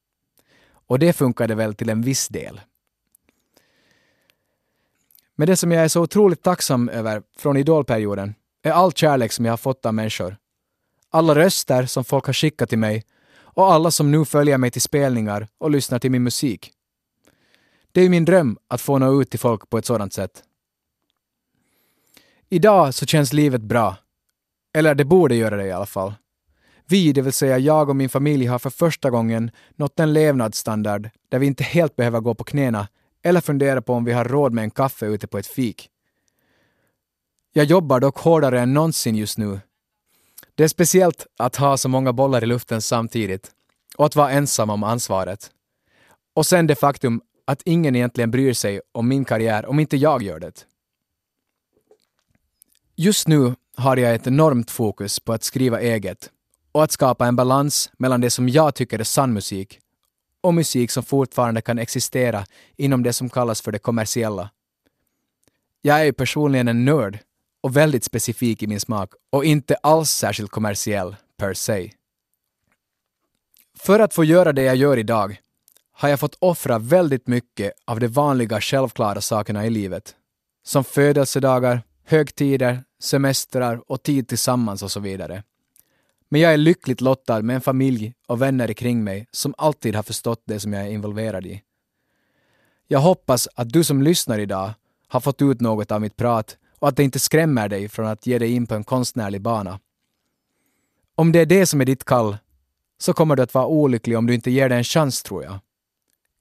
Och 0.71 0.99
det 0.99 1.13
funkade 1.13 1.55
väl 1.55 1.75
till 1.75 1.89
en 1.89 2.03
viss 2.03 2.29
del. 2.29 2.61
Men 5.35 5.47
det 5.47 5.57
som 5.57 5.73
jag 5.73 5.85
är 5.85 5.89
så 5.89 6.03
otroligt 6.03 6.43
tacksam 6.43 6.89
över 6.89 7.23
från 7.39 7.57
idolperioden 7.57 8.35
är 8.63 8.73
all 8.73 8.93
kärlek 8.93 9.33
som 9.33 9.45
jag 9.45 9.53
har 9.53 9.57
fått 9.57 9.87
av 9.87 9.95
människor. 9.95 10.37
Alla 11.11 11.35
röster 11.35 11.87
som 11.87 12.05
folk 12.05 12.27
har 12.27 12.33
skickat 12.33 12.69
till 12.69 12.79
mig 12.79 13.05
och 13.37 13.73
alla 13.73 13.91
som 13.91 14.11
nu 14.11 14.25
följer 14.25 14.59
mig 14.59 14.71
till 14.71 14.83
spelningar 14.83 15.49
och 15.59 15.71
lyssnar 15.71 15.99
till 15.99 16.11
min 16.11 16.23
musik. 16.23 16.73
Det 17.93 18.01
är 18.01 18.09
min 18.09 18.25
dröm 18.25 18.59
att 18.69 18.81
få 18.81 18.99
nå 18.99 19.23
ut 19.23 19.31
till 19.31 19.41
folk 19.41 19.71
på 19.71 19.79
ett 19.79 19.87
sådant 19.87 20.13
sätt. 20.13 20.45
Idag 22.51 22.95
så 22.95 23.07
känns 23.07 23.33
livet 23.33 23.63
bra. 23.63 23.97
Eller 24.75 24.95
det 24.95 25.05
borde 25.05 25.35
göra 25.35 25.57
det 25.57 25.67
i 25.67 25.73
alla 25.73 25.87
fall. 25.87 26.15
Vi, 26.87 27.13
det 27.13 27.23
vill 27.23 27.33
säga 27.33 27.59
jag 27.59 27.89
och 27.89 27.97
min 27.97 28.09
familj, 28.09 28.47
har 28.47 28.59
för 28.59 28.71
första 28.71 29.11
gången 29.11 29.51
nått 29.77 30.01
en 30.01 30.13
levnadsstandard 30.13 31.11
där 31.29 31.39
vi 31.39 31.47
inte 31.47 31.65
helt 31.65 31.97
behöver 31.97 32.21
gå 32.21 32.35
på 32.35 32.45
knäna 32.45 32.89
eller 33.23 33.41
fundera 33.41 33.83
på 33.83 33.95
om 33.95 34.05
vi 34.05 34.13
har 34.13 34.25
råd 34.25 34.53
med 34.53 34.65
en 34.65 34.71
kaffe 34.71 35.07
ute 35.07 35.27
på 35.27 35.39
ett 35.39 35.47
fik. 35.47 35.89
Jag 37.53 37.65
jobbar 37.65 38.01
dock 38.01 38.19
hårdare 38.19 38.61
än 38.61 38.75
någonsin 38.75 39.15
just 39.15 39.39
nu. 39.39 39.61
Det 40.55 40.65
är 40.65 40.69
speciellt 40.69 41.27
att 41.37 41.57
ha 41.57 41.77
så 41.77 41.89
många 41.89 42.13
bollar 42.13 42.43
i 42.43 42.47
luften 42.47 42.83
samtidigt 42.83 43.51
och 43.97 44.07
att 44.07 44.17
vara 44.17 44.31
ensam 44.31 44.71
om 44.71 44.83
ansvaret. 44.83 45.51
Och 46.35 46.47
sen 46.47 46.67
det 46.67 46.75
faktum 46.75 47.21
att 47.45 47.63
ingen 47.65 47.97
egentligen 47.97 48.31
bryr 48.31 48.53
sig 48.53 48.81
om 48.93 49.09
min 49.09 49.25
karriär 49.25 49.67
om 49.67 49.81
inte 49.81 49.97
jag 49.97 50.23
gör 50.23 50.41
det. 50.41 50.67
Just 53.01 53.29
nu 53.29 53.55
har 53.77 53.97
jag 53.97 54.15
ett 54.15 54.27
enormt 54.27 54.71
fokus 54.71 55.21
på 55.21 55.33
att 55.33 55.43
skriva 55.43 55.81
eget 55.81 56.31
och 56.73 56.85
att 56.85 56.93
skapa 56.93 57.27
en 57.27 57.37
balans 57.37 57.91
mellan 57.99 58.21
det 58.21 58.31
som 58.31 58.49
jag 58.49 58.75
tycker 58.75 58.99
är 58.99 59.05
sann 59.05 59.33
musik 59.33 59.81
och 60.41 60.55
musik 60.55 60.91
som 60.91 61.03
fortfarande 61.03 61.61
kan 61.61 61.79
existera 61.79 62.45
inom 62.77 63.03
det 63.03 63.13
som 63.13 63.31
kallas 63.31 63.61
för 63.61 63.73
det 63.73 63.79
kommersiella. 63.79 64.51
Jag 65.83 66.01
är 66.01 66.05
ju 66.05 66.13
personligen 66.13 66.69
en 66.69 66.85
nörd 66.85 67.19
och 67.61 67.77
väldigt 67.77 68.05
specifik 68.05 68.63
i 68.63 68.67
min 68.67 68.81
smak 68.81 69.13
och 69.31 69.45
inte 69.45 69.75
alls 69.75 70.11
särskilt 70.11 70.51
kommersiell 70.51 71.17
per 71.37 71.55
se. 71.55 71.93
För 73.79 74.01
att 74.01 74.15
få 74.15 74.25
göra 74.25 74.53
det 74.53 74.63
jag 74.63 74.77
gör 74.77 74.97
idag 74.97 75.41
har 75.93 76.09
jag 76.09 76.21
fått 76.21 76.37
offra 76.39 76.79
väldigt 76.79 77.27
mycket 77.27 77.73
av 77.85 78.01
de 78.01 78.09
vanliga 78.09 78.61
självklara 78.61 79.21
sakerna 79.21 79.67
i 79.67 79.71
livet. 79.71 80.15
Som 80.65 80.85
födelsedagar, 80.85 81.83
högtider, 82.09 82.85
semestrar 83.01 83.83
och 83.87 84.03
tid 84.03 84.29
tillsammans 84.29 84.83
och 84.83 84.91
så 84.91 85.01
vidare. 85.01 85.43
Men 86.29 86.41
jag 86.41 86.53
är 86.53 86.57
lyckligt 86.57 87.01
lottad 87.01 87.43
med 87.43 87.55
en 87.55 87.61
familj 87.61 88.15
och 88.27 88.43
vänner 88.43 88.73
kring 88.73 89.05
mig 89.05 89.27
som 89.31 89.55
alltid 89.59 89.95
har 89.95 90.03
förstått 90.03 90.43
det 90.45 90.61
som 90.61 90.73
jag 90.73 90.83
är 90.83 90.91
involverad 90.91 91.47
i. 91.47 91.63
Jag 92.87 92.99
hoppas 92.99 93.49
att 93.55 93.69
du 93.69 93.85
som 93.85 94.03
lyssnar 94.03 94.39
idag 94.39 94.71
har 95.09 95.21
fått 95.21 95.43
ut 95.43 95.61
något 95.61 95.91
av 95.91 96.01
mitt 96.01 96.17
prat 96.17 96.57
och 96.79 96.89
att 96.89 96.97
det 96.97 97.05
inte 97.05 97.19
skrämmer 97.19 97.69
dig 97.69 97.89
från 97.89 98.07
att 98.07 98.27
ge 98.27 98.39
dig 98.39 98.53
in 98.53 98.67
på 98.67 98.75
en 98.75 98.85
konstnärlig 98.85 99.41
bana. 99.41 99.81
Om 101.15 101.33
det 101.33 101.41
är 101.41 101.47
det 101.47 101.67
som 101.67 101.81
är 101.81 101.85
ditt 101.85 102.05
kall, 102.05 102.37
så 102.99 103.13
kommer 103.13 103.37
du 103.37 103.43
att 103.43 103.55
vara 103.55 103.67
olycklig 103.67 104.19
om 104.19 104.27
du 104.27 104.35
inte 104.35 104.51
ger 104.51 104.69
det 104.69 104.77
en 104.77 104.85
chans, 104.85 105.23
tror 105.23 105.45
jag. 105.45 105.59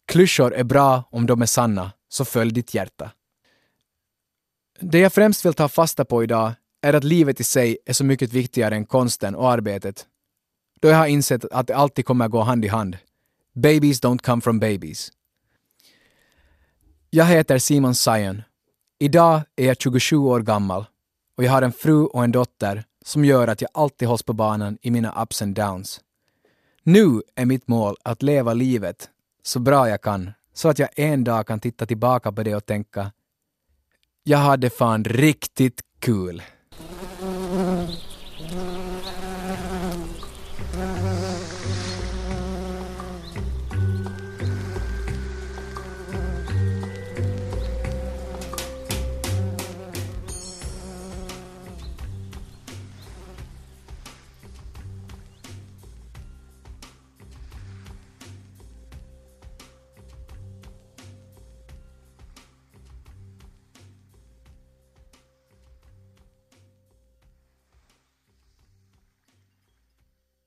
Klyschor 0.06 0.54
är 0.54 0.64
bra 0.64 1.04
om 1.12 1.26
de 1.26 1.42
är 1.42 1.46
sanna, 1.46 1.92
så 2.10 2.26
följ 2.26 2.52
ditt 2.52 2.74
hjärta. 2.74 3.12
Det 4.80 5.00
jag 5.00 5.14
främst 5.14 5.46
vill 5.46 5.54
ta 5.54 5.68
fasta 5.68 6.06
på 6.06 6.24
idag 6.24 6.52
är 6.82 6.94
att 6.94 7.04
livet 7.04 7.40
i 7.40 7.44
sig 7.44 7.78
är 7.86 7.94
så 7.94 8.04
mycket 8.04 8.34
viktigare 8.34 8.76
än 8.76 8.86
konsten 8.86 9.36
och 9.36 9.52
arbetet. 9.52 10.06
Då 10.80 10.88
jag 10.88 10.98
har 10.98 11.08
insett 11.08 11.46
att 11.46 11.68
det 11.68 11.76
alltid 11.76 12.06
kommer 12.06 12.28
gå 12.28 12.42
hand 12.42 12.66
i 12.66 12.68
hand. 12.68 12.98
Babies 13.54 14.02
don't 14.02 14.22
come 14.22 14.42
from 14.42 14.60
babies. 14.60 15.12
Jag 17.10 17.26
heter 17.26 17.58
Simon 17.58 17.96
Sion. 17.96 18.44
Idag 19.00 19.42
är 19.56 19.68
jag 19.68 19.82
27 19.82 20.18
år 20.18 20.40
gammal 20.40 20.86
och 21.38 21.44
jag 21.44 21.52
har 21.52 21.62
en 21.62 21.72
fru 21.72 22.06
och 22.06 22.24
en 22.24 22.32
dotter 22.32 22.84
som 23.06 23.26
gör 23.26 23.48
att 23.48 23.62
jag 23.62 23.70
alltid 23.74 24.08
hålls 24.08 24.24
på 24.24 24.34
banan 24.34 24.78
i 24.82 24.92
mina 24.92 25.24
ups 25.24 25.42
and 25.42 25.56
downs. 25.56 26.02
Nu 26.84 27.22
är 27.36 27.46
mitt 27.46 27.68
mål 27.68 27.96
att 28.04 28.22
leva 28.22 28.54
livet 28.54 29.10
så 29.44 29.60
bra 29.60 29.90
jag 29.90 30.02
kan 30.02 30.32
så 30.54 30.70
att 30.70 30.80
jag 30.80 30.90
en 30.96 31.24
dag 31.24 31.48
kan 31.48 31.60
titta 31.60 31.86
tillbaka 31.86 32.32
på 32.32 32.44
det 32.44 32.56
och 32.56 32.66
tänka 32.66 33.12
jag 34.30 34.38
hade 34.38 34.70
fan 34.70 35.04
riktigt 35.04 35.82
kul. 36.00 36.26
Cool. 36.26 36.57